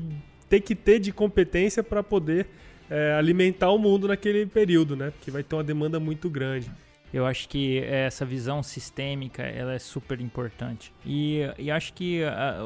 ter 0.51 0.59
que 0.59 0.75
ter 0.75 0.99
de 0.99 1.13
competência 1.13 1.81
para 1.81 2.03
poder 2.03 2.45
é, 2.89 3.13
alimentar 3.13 3.71
o 3.71 3.77
mundo 3.77 4.09
naquele 4.09 4.45
período, 4.45 4.97
né? 4.97 5.11
Porque 5.11 5.31
vai 5.31 5.43
ter 5.43 5.55
uma 5.55 5.63
demanda 5.63 5.97
muito 5.97 6.29
grande. 6.29 6.69
Eu 7.13 7.25
acho 7.25 7.47
que 7.47 7.79
essa 7.79 8.25
visão 8.25 8.61
sistêmica 8.61 9.43
ela 9.43 9.73
é 9.73 9.79
super 9.79 10.19
importante. 10.19 10.93
E, 11.05 11.39
e 11.57 11.71
acho 11.71 11.93
que 11.93 12.21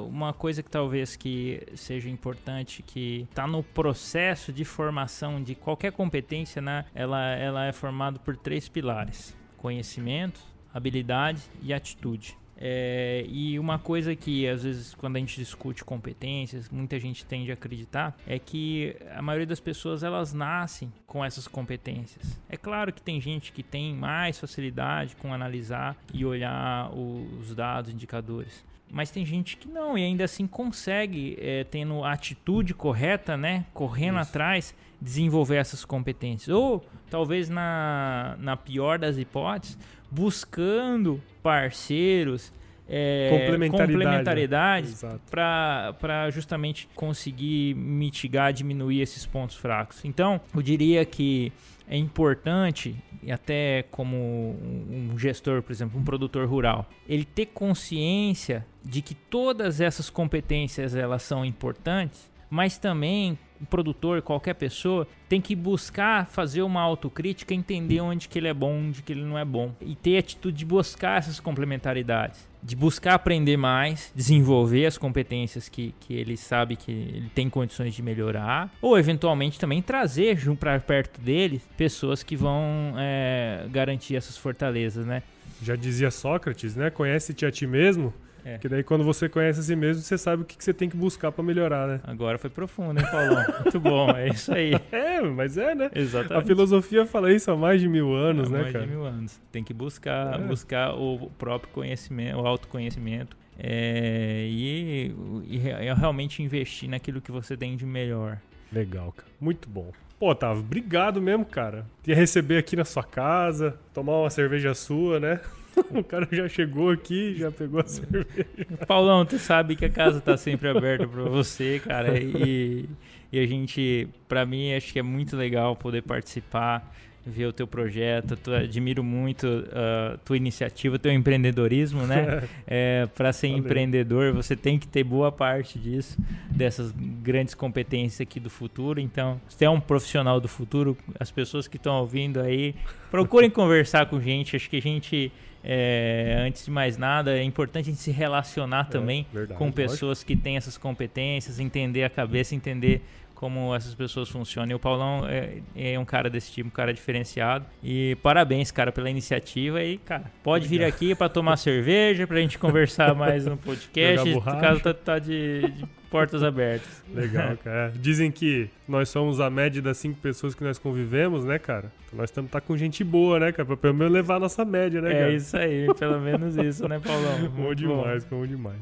uma 0.08 0.34
coisa 0.34 0.64
que 0.64 0.70
talvez 0.70 1.16
que 1.16 1.62
seja 1.76 2.10
importante, 2.10 2.82
que 2.82 3.28
está 3.30 3.46
no 3.46 3.62
processo 3.62 4.52
de 4.52 4.66
formação 4.66 5.42
de 5.42 5.54
qualquer 5.54 5.92
competência, 5.92 6.62
né? 6.62 6.86
ela, 6.94 7.36
ela 7.36 7.66
é 7.66 7.72
formada 7.72 8.18
por 8.18 8.36
três 8.36 8.68
pilares: 8.68 9.36
conhecimento, 9.58 10.40
habilidade 10.74 11.42
e 11.62 11.72
atitude. 11.72 12.36
É, 12.58 13.26
e 13.28 13.60
uma 13.60 13.78
coisa 13.78 14.16
que 14.16 14.48
às 14.48 14.64
vezes 14.64 14.94
quando 14.94 15.18
a 15.18 15.20
gente 15.20 15.36
discute 15.36 15.84
competências, 15.84 16.70
muita 16.70 16.98
gente 17.00 17.26
tende 17.26 17.52
a 17.52 17.54
acreditar 17.54 18.16
é 18.26 18.40
que 18.40 18.96
a 19.14 19.22
maioria 19.22 19.48
das 19.48 19.60
pessoas 19.60 20.04
elas 20.04 20.34
nascem 20.34 20.92
com 21.06 21.24
essas 21.24 21.48
competências. 21.48 22.40
É 22.50 22.56
claro 22.56 22.94
que 22.94 23.02
tem 23.02 23.20
gente 23.20 23.52
que 23.52 23.62
tem 23.62 23.94
mais 23.94 24.40
facilidade 24.40 25.16
com 25.18 25.34
analisar 25.34 25.98
e 26.14 26.26
olhar 26.26 26.92
os 26.94 27.54
dados, 27.54 27.92
indicadores. 27.92 28.64
Mas 28.90 29.10
tem 29.10 29.26
gente 29.26 29.58
que 29.58 29.68
não, 29.68 29.98
e 29.98 30.04
ainda 30.04 30.24
assim 30.24 30.46
consegue, 30.46 31.38
é, 31.42 31.64
tendo 31.64 32.04
a 32.04 32.14
atitude 32.14 32.74
correta, 32.74 33.36
né? 33.36 33.66
Correndo 33.74 34.20
Isso. 34.20 34.30
atrás, 34.30 34.76
desenvolver 35.02 35.56
essas 35.56 35.84
competências. 35.84 36.50
Ou 36.50 36.86
talvez 37.10 37.50
na, 37.50 38.36
na 38.40 38.56
pior 38.56 39.00
das 39.00 39.18
hipóteses, 39.18 39.78
buscando 40.12 41.22
parceiros, 41.42 42.52
é, 42.88 43.30
complementaridade, 43.32 43.94
complementaridade 43.94 44.96
para 45.30 46.30
justamente 46.30 46.88
conseguir 46.96 47.74
mitigar, 47.76 48.54
diminuir 48.54 49.02
esses 49.02 49.26
pontos 49.26 49.56
fracos. 49.56 50.06
Então, 50.06 50.40
eu 50.54 50.62
diria 50.62 51.04
que 51.04 51.52
é 51.88 51.98
importante, 51.98 52.96
e 53.22 53.32
até 53.32 53.84
como 53.92 54.16
um 54.18 55.18
gestor, 55.18 55.62
por 55.62 55.72
exemplo, 55.72 56.00
um 56.00 56.04
produtor 56.04 56.48
rural, 56.48 56.88
ele 57.08 57.26
ter 57.26 57.48
consciência 57.48 58.66
de 58.84 59.02
que 59.02 59.16
todas 59.16 59.82
essas 59.82 60.10
competências 60.10 60.96
elas 60.96 61.24
são 61.24 61.46
importantes, 61.46 62.30
mas 62.50 62.78
também 62.78 63.38
o 63.62 63.66
produtor, 63.66 64.22
qualquer 64.22 64.54
pessoa, 64.56 65.08
tem 65.28 65.42
que 65.42 65.56
buscar 65.56 66.28
fazer 66.28 66.62
uma 66.62 66.82
autocrítica, 66.82 67.54
entender 67.54 68.02
onde 68.02 68.28
que 68.28 68.38
ele 68.38 68.48
é 68.48 68.54
bom, 68.54 68.88
onde 68.88 69.02
que 69.02 69.14
ele 69.14 69.24
não 69.24 69.38
é 69.38 69.46
bom 69.46 69.74
e 69.82 69.96
ter 69.96 70.18
a 70.18 70.20
atitude 70.20 70.58
de 70.58 70.66
buscar 70.66 71.18
essas 71.18 71.40
complementaridades, 71.40 72.48
de 72.62 72.76
buscar 72.76 73.14
aprender 73.14 73.58
mais, 73.58 74.12
desenvolver 74.16 74.86
as 74.86 74.98
competências 74.98 75.70
que, 75.70 75.94
que 76.00 76.14
ele 76.14 76.36
sabe 76.36 76.76
que 76.76 76.92
ele 76.92 77.32
tem 77.34 77.50
condições 77.50 77.94
de 77.94 78.02
melhorar, 78.02 78.72
ou 78.82 78.98
eventualmente 78.98 79.60
também 79.60 79.82
trazer 79.82 80.38
para 80.56 80.80
perto 80.80 81.22
dele 81.22 81.62
pessoas 81.78 82.24
que 82.24 82.36
vão 82.36 82.94
é, 82.98 83.68
garantir 83.72 84.16
essas 84.16 84.38
fortalezas, 84.38 85.06
né? 85.06 85.24
Já 85.62 85.76
dizia 85.76 86.12
Sócrates, 86.12 86.76
né? 86.76 86.90
Conhece-te 86.90 87.46
a 87.46 87.52
ti 87.52 87.66
mesmo 87.66 88.14
é. 88.46 88.60
Que 88.60 88.70
daí 88.70 88.84
quando 88.84 89.04
você 89.04 89.28
conhece 89.28 89.60
a 89.60 89.64
si 89.64 89.76
mesmo, 89.76 90.04
você 90.04 90.18
sabe 90.20 90.44
o 90.44 90.46
que, 90.46 90.56
que 90.56 90.64
você 90.64 90.72
tem 90.72 90.88
que 90.88 90.96
buscar 90.96 91.32
para 91.32 91.44
melhorar, 91.44 91.88
né? 91.88 92.00
Agora 92.04 92.38
foi 92.38 92.50
profundo, 92.50 93.00
hein, 93.00 93.08
Paulão? 93.10 93.44
Muito 93.64 93.80
bom, 93.80 94.12
é 94.12 94.30
isso 94.30 94.54
aí. 94.54 94.74
É, 94.92 95.20
mas 95.22 95.58
é, 95.58 95.74
né? 95.74 95.90
Exatamente. 95.96 96.44
A 96.44 96.46
filosofia 96.46 97.06
fala 97.08 97.34
isso 97.34 97.50
há 97.50 97.58
mais 97.58 97.82
de 97.82 97.90
mil 97.90 98.14
anos, 98.14 98.48
há 98.48 98.52
né, 98.52 98.62
mais 98.62 98.72
cara? 98.72 98.86
Mais 98.86 98.92
de 98.92 98.98
mil 98.98 99.06
anos. 99.08 99.42
Tem 99.52 99.64
que 99.64 99.74
buscar, 99.74 100.40
é. 100.40 100.44
buscar 100.44 100.94
o 100.94 101.30
próprio 101.40 101.74
conhecimento, 101.74 102.38
o 102.38 102.46
autoconhecimento. 102.46 103.36
É, 103.58 104.46
e, 104.48 105.12
e, 105.48 105.58
e 105.58 105.94
realmente 105.94 106.44
investir 106.44 106.88
naquilo 106.88 107.20
que 107.20 107.32
você 107.32 107.58
tem 107.58 107.76
de 107.76 107.86
melhor. 107.86 108.38
Legal, 108.72 109.12
cara. 109.12 109.28
Muito 109.42 109.68
bom. 109.68 109.92
Pô, 110.20 110.30
Otávio, 110.30 110.62
obrigado 110.62 111.22
mesmo, 111.22 111.46
cara. 111.46 111.86
Ia 112.06 112.16
receber 112.16 112.58
aqui 112.58 112.76
na 112.76 112.86
sua 112.86 113.04
casa, 113.04 113.78
tomar 113.94 114.20
uma 114.20 114.30
cerveja 114.30 114.74
sua, 114.74 115.20
né? 115.20 115.40
o 115.94 116.04
cara 116.04 116.28
já 116.32 116.48
chegou 116.48 116.90
aqui, 116.90 117.36
já 117.36 117.52
pegou 117.52 117.80
a 117.80 117.86
cerveja. 117.86 118.46
Paulão, 118.88 119.26
tu 119.26 119.38
sabe 119.38 119.76
que 119.76 119.86
a 119.86 119.90
casa 119.90 120.22
tá 120.22 120.38
sempre 120.38 120.70
aberta 120.70 121.08
para 121.08 121.24
você, 121.24 121.80
cara. 121.84 122.18
E, 122.20 122.88
e 123.32 123.40
a 123.40 123.46
gente, 123.46 124.08
para 124.28 124.46
mim, 124.46 124.74
acho 124.74 124.92
que 124.94 125.00
é 125.00 125.04
muito 125.04 125.36
legal 125.36 125.76
poder 125.76 126.02
participar, 126.02 126.94
ver 127.26 127.48
o 127.48 127.54
teu 127.54 127.66
projeto. 127.66 128.36
Tu 128.36 128.54
admiro 128.54 129.04
muito 129.04 129.48
a 129.48 130.16
uh, 130.16 130.18
tua 130.20 130.38
iniciativa, 130.38 131.00
teu 131.00 131.12
empreendedorismo, 131.12 132.06
né? 132.06 132.44
é, 132.68 133.08
para 133.16 133.34
ser 133.34 133.48
Valeu. 133.48 133.64
empreendedor, 133.64 134.34
você 134.34 134.56
tem 134.56 134.78
que 134.78 134.88
ter 134.88 135.04
boa 135.04 135.32
parte 135.32 135.80
disso, 135.80 136.18
dessas 136.50 136.92
grandes 136.92 137.56
competências 137.56 138.22
aqui 138.22 138.40
do 138.40 138.50
futuro. 138.50 139.00
Então, 139.00 139.42
você 139.48 139.66
é 139.66 139.70
um 139.70 139.80
profissional 139.80 140.40
do 140.40 140.48
futuro, 140.48 140.96
as 141.20 141.32
pessoas 141.32 141.68
que 141.68 141.78
estão 141.78 141.96
ouvindo 141.96 142.40
aí, 142.40 142.76
procurem 143.10 143.50
conversar 143.52 144.06
com 144.06 144.22
gente. 144.22 144.56
Acho 144.56 144.70
que 144.70 144.78
a 144.78 144.82
gente 144.82 145.32
é, 145.68 146.38
antes 146.46 146.64
de 146.64 146.70
mais 146.70 146.96
nada, 146.96 147.36
é 147.36 147.42
importante 147.42 147.90
a 147.90 147.92
gente 147.92 148.02
se 148.02 148.12
relacionar 148.12 148.86
é, 148.88 148.92
também 148.92 149.26
verdade, 149.34 149.58
com 149.58 149.72
pessoas 149.72 150.20
lógico. 150.20 150.28
que 150.28 150.36
têm 150.36 150.58
essas 150.58 150.78
competências, 150.78 151.60
entender 151.60 152.04
a 152.04 152.10
cabeça, 152.10 152.54
entender 152.54 153.02
como 153.36 153.76
essas 153.76 153.94
pessoas 153.94 154.30
funcionam. 154.30 154.72
E 154.72 154.74
o 154.74 154.80
Paulão 154.80 155.28
é, 155.28 155.60
é, 155.76 156.00
um 156.00 156.06
cara 156.06 156.30
desse 156.30 156.52
tipo, 156.52 156.70
um 156.70 156.72
cara 156.72 156.94
diferenciado. 156.94 157.66
E 157.84 158.18
parabéns, 158.24 158.72
cara, 158.72 158.92
pela 158.92 159.10
iniciativa. 159.10 159.84
E, 159.84 159.98
cara, 159.98 160.32
pode 160.44 160.68
vir 160.68 160.84
aqui 160.84 161.14
para 161.14 161.30
tomar 161.30 161.58
cerveja, 161.58 162.26
para 162.26 162.38
a 162.38 162.42
gente 162.42 162.58
conversar 162.58 163.14
mais 163.16 163.46
no 163.46 163.58
podcast. 163.58 164.28
O 164.30 164.42
caso 164.42 164.80
tá, 164.80 164.94
tá 164.94 165.20
de, 165.20 165.70
de 165.70 165.86
portas 166.10 166.42
abertas. 166.44 167.04
Legal, 167.14 167.58
cara. 167.62 167.92
Dizem 167.96 168.32
que 168.32 168.70
nós 168.88 169.10
somos 169.10 169.42
a 169.42 169.50
média 169.50 169.82
das 169.82 169.98
cinco 169.98 170.20
pessoas 170.22 170.56
que 170.56 170.64
nós 170.64 170.80
convivemos, 170.80 171.44
né, 171.44 171.60
cara? 171.60 171.92
Então 172.08 172.18
nós 172.18 172.30
estamos 172.30 172.50
tá 172.50 172.62
com 172.62 172.78
gente 172.78 173.04
boa, 173.04 173.40
né, 173.40 173.52
cara? 173.52 173.66
Pra 173.66 173.76
pelo 173.78 173.94
menos 173.94 174.14
levar 174.14 174.36
a 174.36 174.40
nossa 174.40 174.64
média, 174.64 175.02
né, 175.02 175.12
é 175.12 175.14
cara? 175.14 175.32
É 175.32 175.36
isso 175.36 175.58
aí, 175.58 175.94
pelo 176.00 176.20
menos 176.22 176.56
isso, 176.56 176.88
né, 176.88 177.00
Paulão? 177.00 177.50
bom 177.52 177.76
demais, 177.76 178.24
bom, 178.24 178.40
bom 178.40 178.48
demais. 178.48 178.80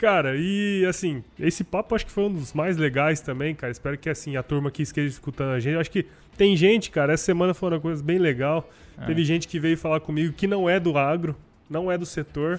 Cara, 0.00 0.34
e 0.34 0.82
assim, 0.86 1.22
esse 1.38 1.62
papo 1.62 1.94
acho 1.94 2.06
que 2.06 2.10
foi 2.10 2.24
um 2.24 2.32
dos 2.32 2.54
mais 2.54 2.78
legais 2.78 3.20
também, 3.20 3.54
cara. 3.54 3.70
Espero 3.70 3.98
que 3.98 4.08
assim, 4.08 4.34
a 4.34 4.42
turma 4.42 4.70
que 4.70 4.82
esteja 4.82 5.08
escutando 5.08 5.50
a 5.50 5.60
gente. 5.60 5.76
Acho 5.76 5.90
que 5.90 6.06
tem 6.38 6.56
gente, 6.56 6.90
cara, 6.90 7.12
essa 7.12 7.22
semana 7.22 7.52
foi 7.52 7.68
uma 7.68 7.78
coisa 7.78 8.02
bem 8.02 8.18
legal. 8.18 8.66
Ah. 8.96 9.04
Teve 9.04 9.22
gente 9.26 9.46
que 9.46 9.60
veio 9.60 9.76
falar 9.76 10.00
comigo 10.00 10.32
que 10.32 10.46
não 10.46 10.70
é 10.70 10.80
do 10.80 10.96
agro, 10.96 11.36
não 11.68 11.92
é 11.92 11.98
do 11.98 12.06
setor, 12.06 12.58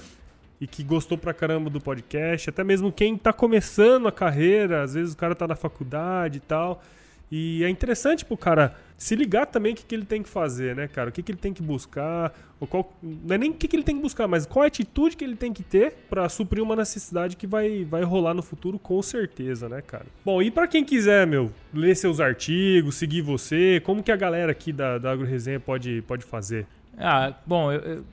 e 0.60 0.68
que 0.68 0.84
gostou 0.84 1.18
pra 1.18 1.34
caramba 1.34 1.68
do 1.68 1.82
podcast, 1.82 2.48
até 2.48 2.64
mesmo 2.64 2.92
quem 2.92 3.18
tá 3.18 3.34
começando 3.34 4.08
a 4.08 4.12
carreira, 4.12 4.84
às 4.84 4.94
vezes 4.94 5.16
o 5.16 5.18
cara 5.18 5.34
tá 5.34 5.48
na 5.48 5.56
faculdade 5.56 6.38
e 6.38 6.42
tal. 6.42 6.84
E 7.32 7.64
é 7.64 7.70
interessante 7.70 8.24
pro 8.24 8.38
cara 8.38 8.76
se 9.02 9.16
ligar 9.16 9.48
também 9.48 9.74
o 9.74 9.76
que, 9.76 9.84
que 9.84 9.96
ele 9.96 10.06
tem 10.06 10.22
que 10.22 10.30
fazer, 10.30 10.76
né, 10.76 10.88
cara? 10.88 11.10
O 11.10 11.12
que, 11.12 11.24
que 11.24 11.32
ele 11.32 11.40
tem 11.40 11.52
que 11.52 11.64
buscar, 11.64 12.32
ou 12.60 12.68
qual, 12.68 12.94
não 13.02 13.34
é 13.34 13.38
nem 13.40 13.50
o 13.50 13.54
que, 13.56 13.68
que 13.68 13.76
ele 13.76 13.82
tem 13.82 13.96
que 13.96 14.02
buscar, 14.04 14.28
mas 14.28 14.46
qual 14.46 14.62
a 14.62 14.68
atitude 14.68 15.18
que 15.18 15.24
ele 15.24 15.36
tem 15.36 15.52
que 15.52 15.64
ter 15.64 16.06
para 16.08 16.30
suprir 16.30 16.62
uma 16.62 16.76
necessidade 16.76 17.36
que 17.36 17.48
vai, 17.48 17.84
vai 17.84 18.04
rolar 18.04 18.36
no 18.36 18.44
futuro, 18.44 18.78
com 18.78 19.02
certeza, 19.02 19.68
né, 19.68 19.82
cara? 19.82 20.06
Bom, 20.24 20.40
e 20.40 20.52
para 20.52 20.68
quem 20.68 20.86
quiser, 20.86 21.26
meu, 21.26 21.52
ler 21.74 21.96
seus 21.96 22.20
artigos, 22.20 22.94
seguir 22.94 23.24
você, 23.24 23.82
como 23.84 24.04
que 24.04 24.12
a 24.12 24.16
galera 24.16 24.52
aqui 24.52 24.72
da, 24.72 25.00
da 25.00 25.12
Agro 25.12 25.26
Resenha 25.26 25.60
pode, 25.60 26.04
pode 26.04 26.24
fazer? 26.24 26.68
Ah, 26.96 27.34
bom, 27.44 27.72
eu, 27.72 27.80
eu 27.80 28.04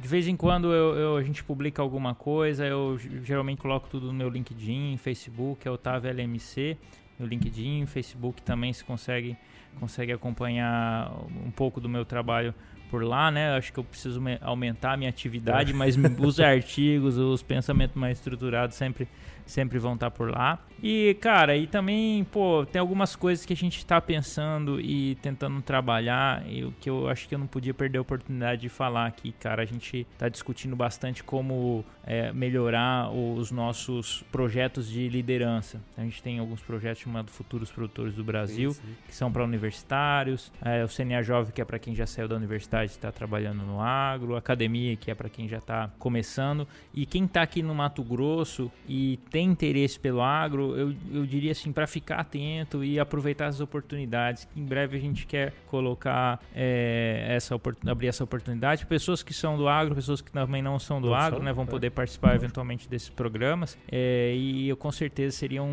de 0.00 0.08
vez 0.08 0.26
em 0.26 0.36
quando 0.36 0.72
eu, 0.72 0.94
eu, 0.96 1.16
a 1.18 1.22
gente 1.22 1.44
publica 1.44 1.82
alguma 1.82 2.14
coisa, 2.14 2.64
eu 2.64 2.98
geralmente 3.22 3.58
coloco 3.58 3.90
tudo 3.90 4.06
no 4.06 4.14
meu 4.14 4.30
LinkedIn, 4.30 4.96
Facebook, 4.96 5.68
é 5.68 5.70
Otávio 5.70 6.10
LMC, 6.10 6.78
no 7.18 7.26
LinkedIn, 7.26 7.84
Facebook 7.84 8.40
também 8.40 8.72
se 8.72 8.82
consegue 8.82 9.36
consegue 9.78 10.12
acompanhar 10.12 11.12
um 11.44 11.50
pouco 11.50 11.80
do 11.80 11.88
meu 11.88 12.04
trabalho 12.04 12.54
por 12.90 13.04
lá, 13.04 13.30
né? 13.30 13.56
Acho 13.56 13.72
que 13.72 13.78
eu 13.78 13.84
preciso 13.84 14.20
aumentar 14.40 14.92
a 14.92 14.96
minha 14.96 15.08
atividade, 15.08 15.70
é. 15.72 15.74
mas 15.74 15.96
os 16.18 16.38
artigos, 16.40 17.16
os 17.16 17.42
pensamentos 17.42 17.96
mais 17.96 18.18
estruturados 18.18 18.76
sempre 18.76 19.06
sempre 19.50 19.78
vão 19.78 19.94
estar 19.94 20.10
por 20.10 20.30
lá. 20.30 20.58
E, 20.82 21.14
cara, 21.20 21.56
e 21.56 21.66
também, 21.66 22.24
pô, 22.24 22.64
tem 22.64 22.80
algumas 22.80 23.14
coisas 23.14 23.44
que 23.44 23.52
a 23.52 23.56
gente 23.56 23.76
está 23.76 24.00
pensando 24.00 24.80
e 24.80 25.16
tentando 25.16 25.60
trabalhar, 25.60 26.42
e 26.48 26.64
o 26.64 26.72
que 26.72 26.88
eu 26.88 27.08
acho 27.08 27.28
que 27.28 27.34
eu 27.34 27.38
não 27.38 27.46
podia 27.46 27.74
perder 27.74 27.98
a 27.98 28.00
oportunidade 28.00 28.62
de 28.62 28.68
falar 28.68 29.06
aqui, 29.06 29.32
cara. 29.32 29.62
A 29.62 29.66
gente 29.66 30.06
está 30.12 30.28
discutindo 30.28 30.74
bastante 30.74 31.22
como 31.22 31.84
é, 32.04 32.32
melhorar 32.32 33.10
os 33.10 33.50
nossos 33.50 34.24
projetos 34.32 34.88
de 34.88 35.08
liderança. 35.08 35.80
A 35.98 36.02
gente 36.02 36.22
tem 36.22 36.38
alguns 36.38 36.62
projetos 36.62 37.02
chamados 37.02 37.34
Futuros 37.34 37.70
Produtores 37.70 38.14
do 38.14 38.24
Brasil, 38.24 38.72
sim, 38.72 38.80
sim. 38.80 38.96
que 39.06 39.14
são 39.14 39.30
para 39.30 39.44
universitários, 39.44 40.50
é, 40.62 40.82
o 40.82 40.88
CNA 40.88 41.22
Jovem, 41.22 41.52
que 41.52 41.60
é 41.60 41.64
para 41.64 41.78
quem 41.78 41.94
já 41.94 42.06
saiu 42.06 42.26
da 42.26 42.36
universidade 42.36 42.92
e 42.92 42.94
está 42.94 43.12
trabalhando 43.12 43.62
no 43.62 43.80
agro, 43.80 44.34
Academia, 44.34 44.96
que 44.96 45.10
é 45.10 45.14
para 45.14 45.28
quem 45.28 45.46
já 45.46 45.58
está 45.58 45.90
começando, 45.98 46.66
e 46.94 47.04
quem 47.04 47.24
está 47.24 47.42
aqui 47.42 47.62
no 47.62 47.74
Mato 47.74 48.02
Grosso 48.02 48.70
e 48.88 49.18
tem 49.30 49.39
interesse 49.40 49.98
pelo 49.98 50.20
agro, 50.20 50.76
eu, 50.76 50.94
eu 51.12 51.26
diria 51.26 51.52
assim, 51.52 51.72
para 51.72 51.86
ficar 51.86 52.16
atento 52.16 52.84
e 52.84 52.98
aproveitar 52.98 53.46
as 53.46 53.60
oportunidades. 53.60 54.48
Em 54.56 54.64
breve 54.64 54.96
a 54.96 55.00
gente 55.00 55.26
quer 55.26 55.52
colocar 55.66 56.40
é, 56.54 57.26
essa 57.28 57.58
abrir 57.86 58.08
essa 58.08 58.24
oportunidade. 58.24 58.86
Pessoas 58.86 59.22
que 59.22 59.34
são 59.34 59.56
do 59.56 59.68
agro, 59.68 59.94
pessoas 59.94 60.20
que 60.20 60.30
também 60.30 60.62
não 60.62 60.78
são 60.78 61.00
do 61.00 61.08
não 61.08 61.14
agro, 61.14 61.36
são, 61.36 61.44
né, 61.44 61.52
vão 61.52 61.64
é. 61.64 61.66
poder 61.66 61.90
participar 61.90 62.34
eventualmente 62.34 62.88
desses 62.88 63.08
programas. 63.08 63.78
É, 63.90 64.34
e 64.34 64.68
eu 64.68 64.76
com 64.76 64.90
certeza 64.90 65.36
seria 65.36 65.62
um, 65.62 65.66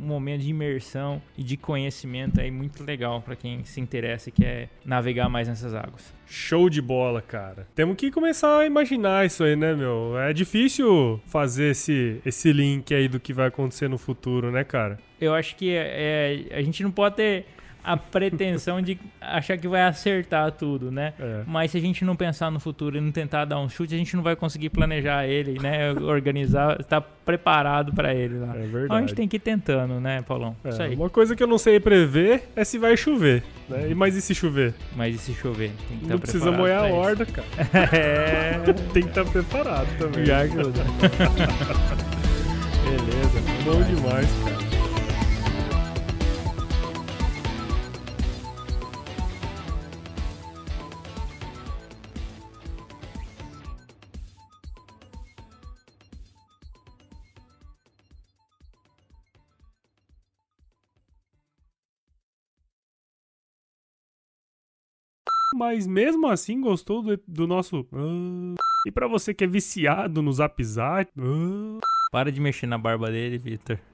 um, 0.00 0.06
momento 0.06 0.42
de 0.42 0.50
imersão 0.50 1.20
e 1.36 1.42
de 1.42 1.56
conhecimento 1.56 2.40
aí 2.40 2.50
muito 2.50 2.84
legal 2.84 3.20
para 3.22 3.36
quem 3.36 3.64
se 3.64 3.80
interessa 3.80 4.28
e 4.28 4.32
quer 4.32 4.68
navegar 4.84 5.28
mais 5.28 5.48
nessas 5.48 5.74
águas. 5.74 6.17
Show 6.28 6.68
de 6.68 6.82
bola, 6.82 7.22
cara. 7.22 7.66
Temos 7.74 7.96
que 7.96 8.10
começar 8.10 8.58
a 8.58 8.66
imaginar 8.66 9.26
isso 9.26 9.42
aí, 9.42 9.56
né, 9.56 9.74
meu? 9.74 10.18
É 10.18 10.32
difícil 10.32 11.20
fazer 11.26 11.70
esse, 11.70 12.20
esse 12.24 12.52
link 12.52 12.94
aí 12.94 13.08
do 13.08 13.18
que 13.18 13.32
vai 13.32 13.48
acontecer 13.48 13.88
no 13.88 13.98
futuro, 13.98 14.50
né, 14.50 14.62
cara? 14.62 14.98
Eu 15.20 15.34
acho 15.34 15.56
que 15.56 15.70
é, 15.74 16.44
a 16.52 16.62
gente 16.62 16.82
não 16.82 16.90
pode 16.90 17.16
ter 17.16 17.46
a 17.82 17.96
pretensão 17.96 18.82
de 18.82 18.98
achar 19.18 19.56
que 19.56 19.66
vai 19.66 19.82
acertar 19.82 20.52
tudo, 20.52 20.90
né? 20.90 21.14
É. 21.18 21.42
Mas 21.46 21.70
se 21.70 21.78
a 21.78 21.80
gente 21.80 22.04
não 22.04 22.14
pensar 22.14 22.50
no 22.50 22.60
futuro 22.60 22.98
e 22.98 23.00
não 23.00 23.10
tentar 23.10 23.46
dar 23.46 23.58
um 23.58 23.68
chute, 23.68 23.94
a 23.94 23.98
gente 23.98 24.14
não 24.14 24.22
vai 24.22 24.36
conseguir 24.36 24.68
planejar 24.68 25.26
ele, 25.26 25.58
né? 25.58 25.92
Organizar, 26.02 26.78
estar 26.80 27.00
preparado 27.00 27.94
para 27.94 28.14
ele 28.14 28.38
lá. 28.38 28.54
É 28.54 28.58
verdade. 28.58 28.84
Então 28.84 28.96
a 28.96 29.00
gente 29.00 29.14
tem 29.14 29.26
que 29.26 29.36
ir 29.36 29.40
tentando, 29.40 29.98
né, 30.00 30.22
Paulão? 30.22 30.54
É, 30.64 30.68
Isso 30.68 30.82
aí. 30.82 30.94
Uma 30.94 31.08
coisa 31.08 31.34
que 31.34 31.42
eu 31.42 31.46
não 31.46 31.56
sei 31.56 31.80
prever 31.80 32.42
é 32.54 32.62
se 32.62 32.76
vai 32.78 32.94
chover, 32.94 33.42
né? 33.68 33.90
E 33.90 33.94
mais 33.94 34.14
e 34.16 34.22
se 34.22 34.34
chover? 34.34 34.74
Mas 34.96 35.14
e 35.14 35.18
se 35.18 35.34
chover? 35.34 35.70
Tem 35.88 35.98
que 35.98 36.06
não 36.06 36.18
precisa 36.18 36.50
molhar 36.50 36.84
a 36.84 36.88
horda, 36.88 37.26
cara. 37.26 37.46
é. 37.96 38.58
Tem 38.92 39.02
que 39.02 39.08
estar 39.08 39.24
preparado 39.24 39.88
também. 39.98 40.24
Já 40.24 40.38
ajuda. 40.40 40.82
Beleza, 42.84 43.40
bom 43.64 43.82
demais, 43.82 44.28
cara. 44.44 44.57
Mas 65.58 65.86
mesmo 65.88 66.28
assim 66.28 66.60
gostou 66.60 67.02
do, 67.02 67.20
do 67.26 67.46
nosso. 67.46 67.80
Uh, 67.92 68.54
e 68.86 68.92
para 68.92 69.08
você 69.08 69.34
que 69.34 69.42
é 69.42 69.46
viciado 69.46 70.22
no 70.22 70.32
Zap 70.32 70.62
Zap. 70.62 71.10
Uh, 71.18 71.80
para 72.12 72.30
de 72.30 72.40
mexer 72.40 72.66
na 72.66 72.78
barba 72.78 73.10
dele, 73.10 73.36
Victor. 73.36 73.78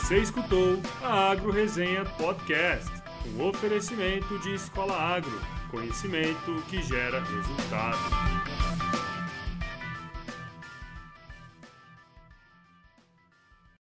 Você 0.00 0.18
escutou 0.18 0.80
a 1.04 1.30
Agro 1.30 1.52
Resenha 1.52 2.04
Podcast, 2.04 2.90
um 3.36 3.44
oferecimento 3.44 4.36
de 4.40 4.54
Escola 4.54 4.96
Agro, 4.96 5.40
conhecimento 5.70 6.60
que 6.68 6.82
gera 6.82 7.22
resultado. 7.22 8.59